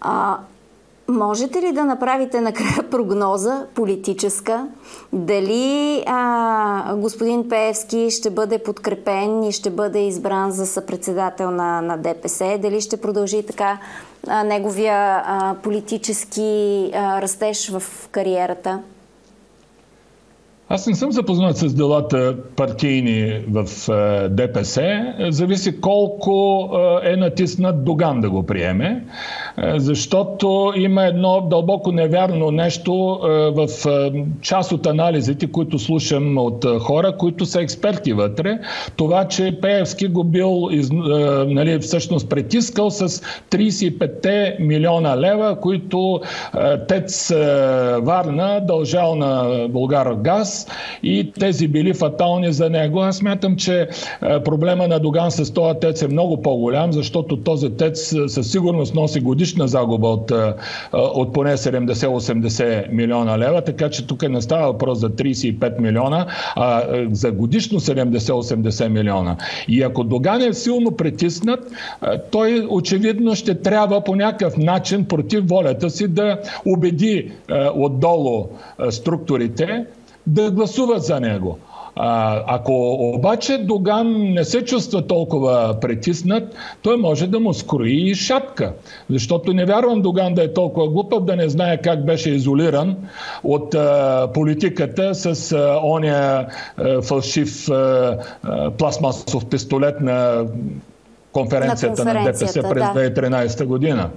[0.01, 0.38] А,
[1.09, 4.66] можете ли да направите накрая прогноза политическа?
[5.12, 11.97] Дали а, господин Пеевски ще бъде подкрепен и ще бъде избран за съпредседател на, на
[11.99, 12.59] ДПС?
[12.62, 13.78] Дали ще продължи така
[14.26, 18.82] а, неговия а, политически а, растеж в кариерата?
[20.69, 25.03] Аз не съм запознат с делата партийни в е, ДПС.
[25.29, 26.69] Зависи колко
[27.05, 29.05] е, е натиснат Доган да го приеме,
[29.59, 33.21] е, защото има едно дълбоко невярно нещо
[33.57, 33.69] в
[34.41, 38.59] част от анализите, които слушам от хора, които са експерти вътре.
[38.97, 40.69] Това, че Пеевски го бил
[41.47, 43.09] нали, всъщност притискал с
[43.51, 46.21] 35 милиона лева, които
[46.89, 47.33] Тец
[48.03, 50.55] Варна дължал на Българ газ
[51.02, 53.00] и тези били фатални за него.
[53.00, 53.88] Аз смятам, че е,
[54.42, 58.94] проблема на Доган с този тец е много по-голям, защото този тец е, със сигурност
[58.94, 60.34] носи годишна загуба от, е,
[60.92, 66.26] от поне 70-80 милиона лева, така че тук не става въпрос за 35 милиона,
[66.57, 69.36] а за годишно 70-80 милиона.
[69.68, 71.61] И ако Доган е силно притиснат,
[72.30, 77.30] той очевидно ще трябва по някакъв начин против волята си да убеди
[77.74, 78.48] отдолу
[78.90, 79.84] структурите,
[80.27, 81.59] да гласуват за него.
[81.99, 82.72] А, ако
[83.14, 88.72] обаче Доган не се чувства толкова притиснат, той може да му скрои и шапка.
[89.11, 92.97] Защото не вярвам Доган да е толкова глупав да не знае как беше изолиран
[93.45, 96.47] от а, политиката с а, оня
[96.77, 100.45] а, фалшив а, а, пластмасов пистолет на
[101.33, 103.31] конференцията на, конференцията, на ДПС през да.
[103.31, 104.11] 2013 година.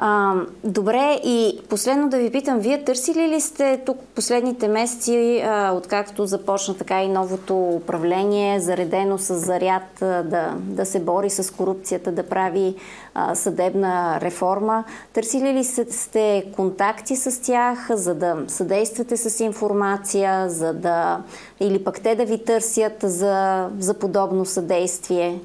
[0.00, 0.34] А,
[0.64, 6.26] добре, и последно да ви питам, вие търсили ли сте тук последните месеци, а, откакто
[6.26, 12.12] започна така и новото управление, заредено с заряд а, да, да се бори с корупцията,
[12.12, 12.74] да прави
[13.14, 14.84] а, съдебна реформа?
[15.12, 21.20] Търсили ли сте контакти с тях, за да съдействате с информация, за да,
[21.60, 25.40] или пък те да ви търсят за, за подобно съдействие?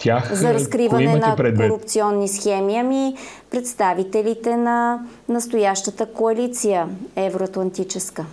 [0.00, 1.70] Тях за разкриване на предвид?
[1.70, 2.76] корупционни схеми.
[2.76, 3.14] Ами
[3.50, 8.24] представителите на настоящата коалиция евроатлантическа.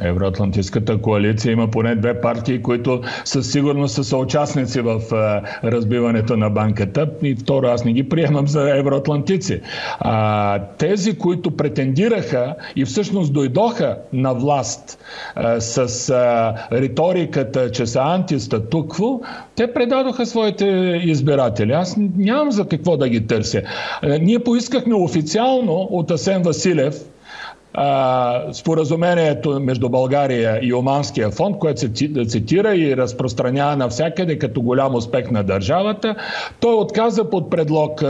[0.00, 5.00] Евроатлантическата коалиция има поне две партии, които със сигурност са съучастници в
[5.64, 7.10] разбиването на банката.
[7.22, 9.60] И второ, аз не ги приемам за евроатлантици.
[10.00, 18.00] А, тези, които претендираха и всъщност дойдоха на власт а, с а, риториката, че са
[18.02, 19.20] антистатукво,
[19.54, 20.66] те предадоха своите
[21.04, 21.72] избиратели.
[21.72, 23.62] Аз нямам за какво да ги търся.
[24.02, 26.94] А, ние поискахме официално от Асен Василев,
[28.52, 31.88] споразумението между България и Оманския фонд, което се
[32.28, 36.14] цитира и разпространява навсякъде като голям успех на държавата.
[36.60, 38.02] Той отказа под предлог,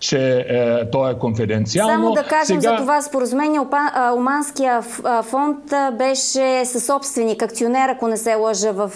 [0.00, 1.92] че е, то е конфиденциално.
[1.92, 2.70] Само да кажем Сега...
[2.70, 3.60] за това споразумение.
[4.16, 4.82] Оманския
[5.22, 5.58] фонд
[5.98, 8.92] беше със собственик, акционер, ако не се лъжа в,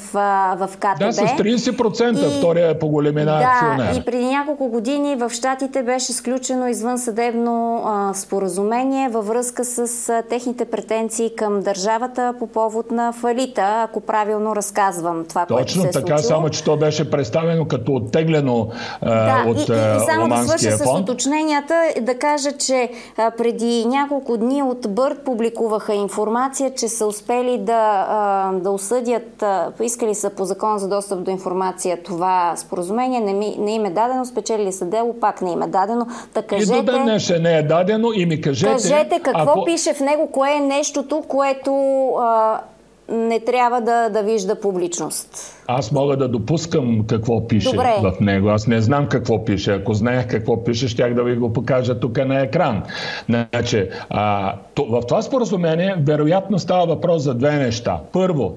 [0.57, 0.99] в КТБ.
[0.99, 2.39] Да, с 30%, и...
[2.39, 4.01] втория е по големина да, акционер.
[4.01, 10.12] и преди няколко години в Штатите беше сключено извън съдебно а, споразумение във връзка с
[10.29, 15.99] техните претенции към държавата по повод на фалита, ако правилно разказвам това, Точно което се
[15.99, 18.69] е така, само че то беше представено като оттеглено
[19.03, 20.99] да, от и, и, и само да свърша фонд.
[20.99, 22.91] с уточненията, да кажа, че
[23.39, 30.15] преди няколко дни от Бърт публикуваха информация, че са успели да, да осъдят, а, искали
[30.15, 34.25] са по закон за достъп до информация това споразумение, не, ми, не им е дадено,
[34.25, 36.07] спечели са дело, пак не им е дадено.
[36.35, 38.73] Да кажете, и до ден не е дадено и ми кажете...
[38.73, 39.65] Кажете какво ако...
[39.65, 41.73] пише в него кое е нещото, което
[42.09, 42.61] а,
[43.09, 45.57] не трябва да, да вижда публичност?
[45.67, 47.95] Аз мога да допускам какво пише Добре.
[48.03, 48.49] в него.
[48.49, 49.73] Аз не знам какво пише.
[49.73, 52.83] Ако знаех какво пише, щях да ви го покажа тук на екран.
[53.29, 58.01] Значи, а, то, в това споразумение вероятно става въпрос за две неща.
[58.13, 58.57] Първо,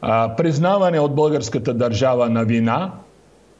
[0.00, 2.90] а, признаване от българската държава на вина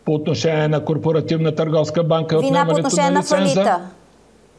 [0.04, 2.38] по отношение на Корпоративна търговска банка.
[2.38, 3.80] Вина по отношение на, на фалита.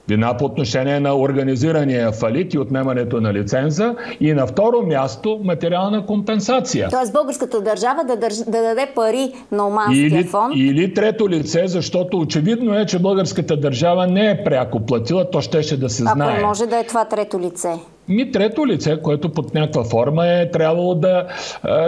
[0.08, 3.96] Вина по отношение на организирания фалит и отнемането на лиценза.
[4.20, 6.88] И на второ място материална компенсация.
[6.92, 8.38] Тоест българската държава да, държ...
[8.38, 10.54] да даде пари на Оманския или, фонд.
[10.56, 15.80] Или трето лице, защото очевидно е, че българската държава не е пряко платила, то щеше
[15.80, 16.38] да се знае.
[16.38, 17.70] Ако може да е това трето лице.
[18.12, 21.28] Ми трето лице, което под някаква форма е трябвало да,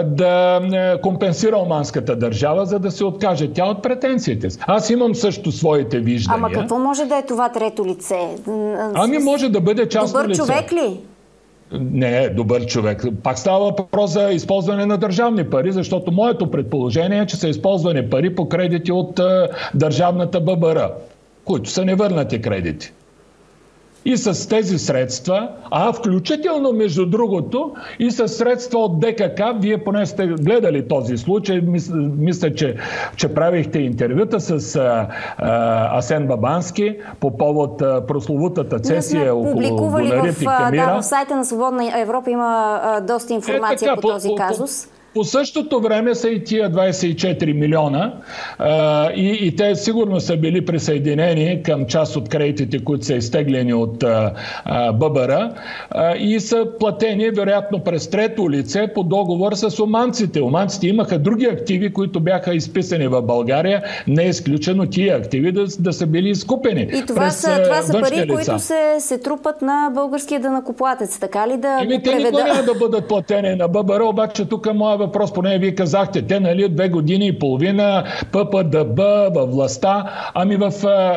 [0.04, 0.60] да
[1.02, 4.58] компенсира оманската държава, за да се откаже тя от претенциите си.
[4.66, 6.38] Аз имам също своите виждания.
[6.38, 8.18] Ама какво може да е това трето лице?
[8.94, 10.40] Ами може да бъде частно Добър лице.
[10.40, 11.00] човек ли?
[11.80, 13.04] не е добър човек.
[13.22, 18.10] Пак става въпрос за използване на държавни пари, защото моето предположение е, че са използвани
[18.10, 19.20] пари по кредити от
[19.74, 20.90] държавната ББР,
[21.44, 22.92] които са невърнати кредити.
[24.04, 30.06] И с тези средства, а включително между другото и с средства от ДКК, вие поне
[30.06, 31.60] сте гледали този случай,
[32.18, 32.76] мисля, че,
[33.16, 40.42] че правихте интервюта с а, а, Асен Бабански по повод а, прословутата цесия около Донарит
[40.42, 40.86] и Кемира.
[40.86, 44.34] Да, в сайта на Свободна Европа има а, доста информация е, така, по този по,
[44.34, 44.86] казус.
[44.86, 48.12] По, по същото време са и тия 24 милиона
[48.58, 53.74] а, и, и те сигурно са били присъединени към част от кредитите, които са изтеглени
[53.74, 54.04] от
[54.94, 55.50] ББР
[56.18, 60.42] и са платени вероятно през трето лице по договор с оманците.
[60.42, 65.64] Оманците имаха други активи, които бяха изписани в България, не е изключено тия активи да,
[65.78, 66.88] да са били изкупени.
[66.94, 68.26] И това през, са, това са пари, лица.
[68.26, 72.74] които се, се трупат на българския дънакоплатец, така ли да Еми, те никога няма да
[72.74, 77.26] бъдат платени на ББР, обаче тук моя въпрос, поне вие казахте, те нали две години
[77.26, 79.00] и половина ППДБ
[79.34, 80.70] във властта, ами в,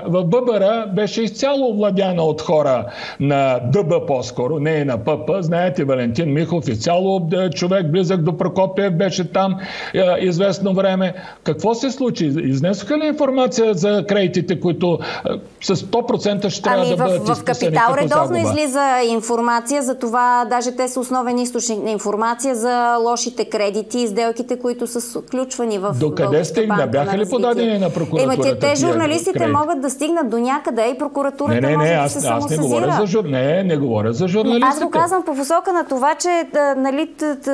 [0.07, 2.85] в Бъбъра беше изцяло овладяна от хора
[3.19, 5.31] на ДБ по-скоро, не и на ПП.
[5.39, 9.59] Знаете, Валентин Михов изцяло човек близък до Прокопиев беше там
[9.93, 11.13] е, известно време.
[11.43, 12.25] Какво се случи?
[12.25, 15.29] Изнесоха ли информация за кредитите, които е,
[15.61, 20.45] с 100% ще трябва ами, да бъдат в, в Капитал редовно излиза информация за това,
[20.49, 25.77] даже те са основен източник на информация за лошите кредити и сделките, които са сключвани
[25.77, 26.71] в До къде сте им?
[26.91, 28.49] Бяха ли подадени на прокуратурата?
[28.49, 29.53] Ема, те, те журналистите кредит?
[29.53, 32.49] могат да стигнат до някъде и прокуратурата не, не, не, може аз, да се аз
[32.49, 33.23] не говоря за жур...
[33.25, 34.67] Не, не говоря за журналистите.
[34.67, 37.09] Аз го казвам по посока на това, че да, нали,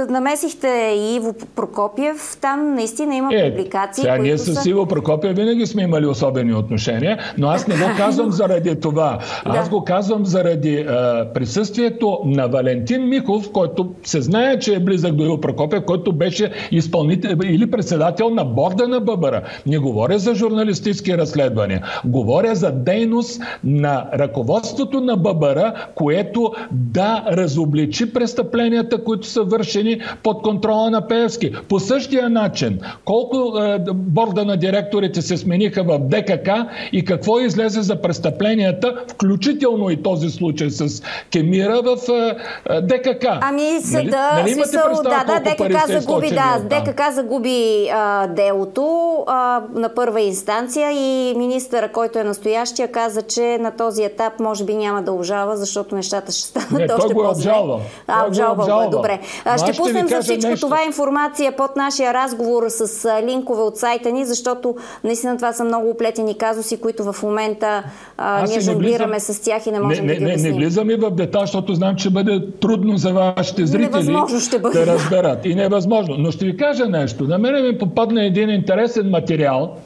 [0.10, 0.68] намесихте
[0.98, 2.38] и Иво Прокопиев.
[2.41, 4.02] Там наистина има е, публикации.
[4.02, 4.70] Сега ние с са...
[4.70, 9.20] Иво Прокопиев винаги сме имали особени отношения, но аз не го казвам заради това.
[9.45, 9.76] Аз да.
[9.76, 15.24] го казвам заради а, присъствието на Валентин Михов, който се знае, че е близък до
[15.24, 19.41] Иво Прокопиев, който беше изпълнител или председател на борда на Бъбъра.
[19.65, 21.84] Не говоря за журналистически разследвания.
[22.06, 30.41] Говоря за дейност на ръководството на Бъбъра, което да разобличи престъпленията, които са вършени под
[30.41, 31.52] контрола на Пеевски.
[31.69, 36.49] По същия начин, колко е, борда на директорите се смениха в ДКК
[36.91, 42.35] и какво излезе за престъпленията, включително и този случай с Кемира в е,
[42.76, 43.26] е ДКК.
[43.41, 49.61] Ами съда, нали, нали смисъл, да, да, ДКК загуби, да, ДКК загуби а, делото а,
[49.73, 54.75] на първа инстанция и министъра, който е настоящия, каза, че на този етап може би
[54.75, 57.80] няма да обжава, защото нещата ще станат Не, още той го е обжалва.
[58.07, 59.19] А, обжалва го, добре.
[59.45, 60.67] А, ще пуснем за всичко нещо.
[60.67, 65.89] това информация под нашия разговор с линкове от сайта ни, защото наистина това са много
[65.89, 67.84] оплетени казуси, които в момента
[68.17, 70.43] а, ние жонглираме с тях и не можем не, да ги обясним.
[70.43, 74.85] Не, не влизаме в детал, защото знам, че бъде трудно за вашите зрители ще бъде.
[74.85, 75.45] да разберат.
[75.45, 75.82] И невъзможно.
[76.18, 77.23] Но ще ви кажа нещо.
[77.23, 79.77] На мен ми попадна един интересен материал,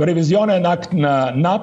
[0.00, 1.62] ревизионен акт на НАП,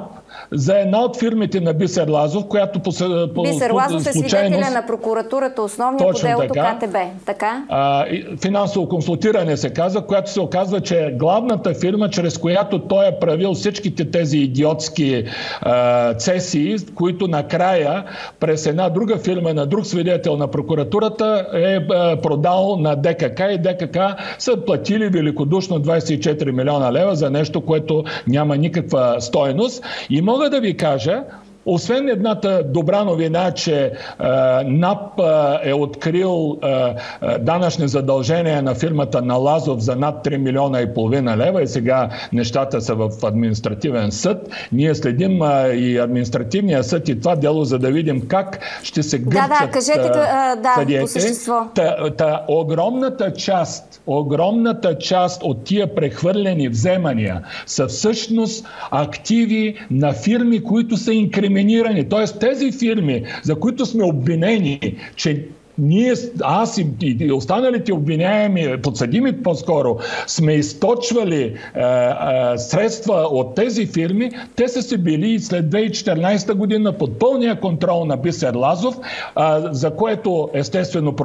[0.51, 2.91] за една от фирмите на Бисер Лазов, която по,
[3.35, 6.95] по Бисер Лазов е свидетеля на прокуратурата, основния по делото така, КТБ.
[7.25, 7.63] Така?
[7.69, 8.05] А,
[8.41, 13.19] финансово консултиране се казва, която се оказва, че е главната фирма, чрез която той е
[13.19, 15.23] правил всичките тези идиотски
[15.61, 18.03] а, цесии, които накрая
[18.39, 23.57] през една друга фирма на друг свидетел на прокуратурата е а, продал на ДКК и
[23.57, 23.97] ДКК
[24.39, 29.83] са платили великодушно 24 милиона лева за нещо, което няма никаква стойност.
[30.09, 31.23] И мога да ви кажа,
[31.65, 38.75] освен едната добра новина, че а, НАП а, е открил а, а, данъчни задължения на
[38.75, 43.09] фирмата на Лазов за над 3 милиона и половина лева и сега нещата са в
[43.23, 44.49] административен съд.
[44.71, 49.19] Ние следим а, и административния съд и това дело, за да видим как ще се
[49.19, 51.01] гърчат да, да, кажете, а, да, съдиете.
[51.01, 51.67] по същество.
[51.75, 60.63] Та, та, огромната част, огромната част от тия прехвърлени вземания са всъщност активи на фирми,
[60.63, 62.09] които са инкриминирани инкриминирани.
[62.09, 64.79] Тоест тези фирми, за които сме обвинени,
[65.15, 65.45] че
[65.77, 73.85] ние, аз и, и останалите обвиняеми, подсъдими по-скоро, сме източвали е, е, средства от тези
[73.85, 79.41] фирми, те са си били след 2014 година под пълния контрол на Бисер Лазов, е,
[79.71, 81.15] за което естествено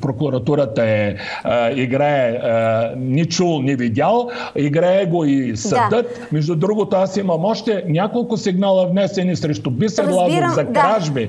[0.00, 1.16] прокуратурата е, е,
[1.74, 5.90] играе е, ни чул, ни видял, играе го и съдът.
[5.90, 6.26] Да.
[6.32, 11.28] Между другото, аз имам още няколко сигнала внесени срещу Бисер Разбирам, Лазов за кражби.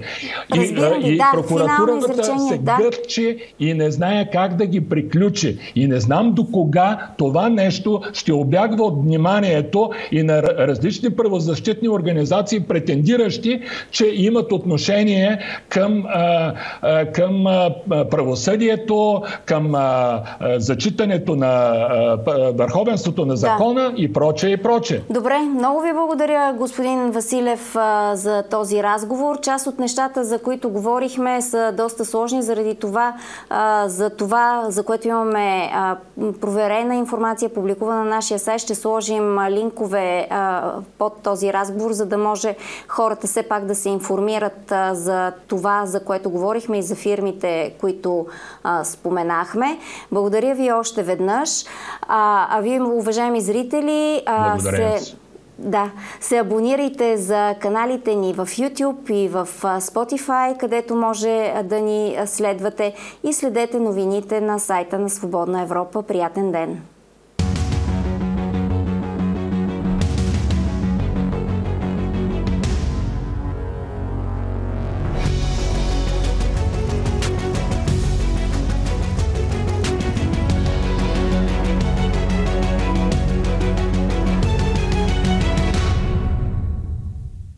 [0.55, 0.61] Да.
[0.61, 2.83] И, и да, прокуратурата се да.
[2.83, 5.57] гърчи и не знае как да ги приключи.
[5.75, 11.89] И не знам до кога това нещо ще обягва от вниманието и на различни правозащитни
[11.89, 13.61] организации, претендиращи,
[13.91, 15.39] че имат отношение
[15.69, 17.69] към, а, а, към а,
[18.11, 22.17] правосъдието, към а, а, зачитането на а,
[22.51, 23.93] върховенството на закона да.
[23.97, 25.01] и прочее и прочее.
[25.09, 27.75] Добре, много ви благодаря, господин Василев,
[28.13, 29.39] за този разговор.
[29.41, 33.13] Част от нещата, за които говорихме, са доста сложни за заради това,
[33.49, 35.97] а, за това, за което имаме а,
[36.41, 42.17] проверена информация, публикувана на нашия сайт, ще сложим линкове а, под този разговор, за да
[42.17, 42.55] може
[42.87, 47.73] хората все пак да се информират а, за това, за което говорихме и за фирмите,
[47.79, 48.25] които
[48.63, 49.79] а, споменахме.
[50.11, 51.63] Благодаря ви още веднъж.
[52.01, 55.17] А, а вие, уважаеми зрители, а, се...
[55.59, 62.17] Да, се абонирайте за каналите ни в YouTube и в Spotify, където може да ни
[62.25, 62.93] следвате
[63.23, 66.03] и следете новините на сайта на Свободна Европа.
[66.03, 66.81] Приятен ден!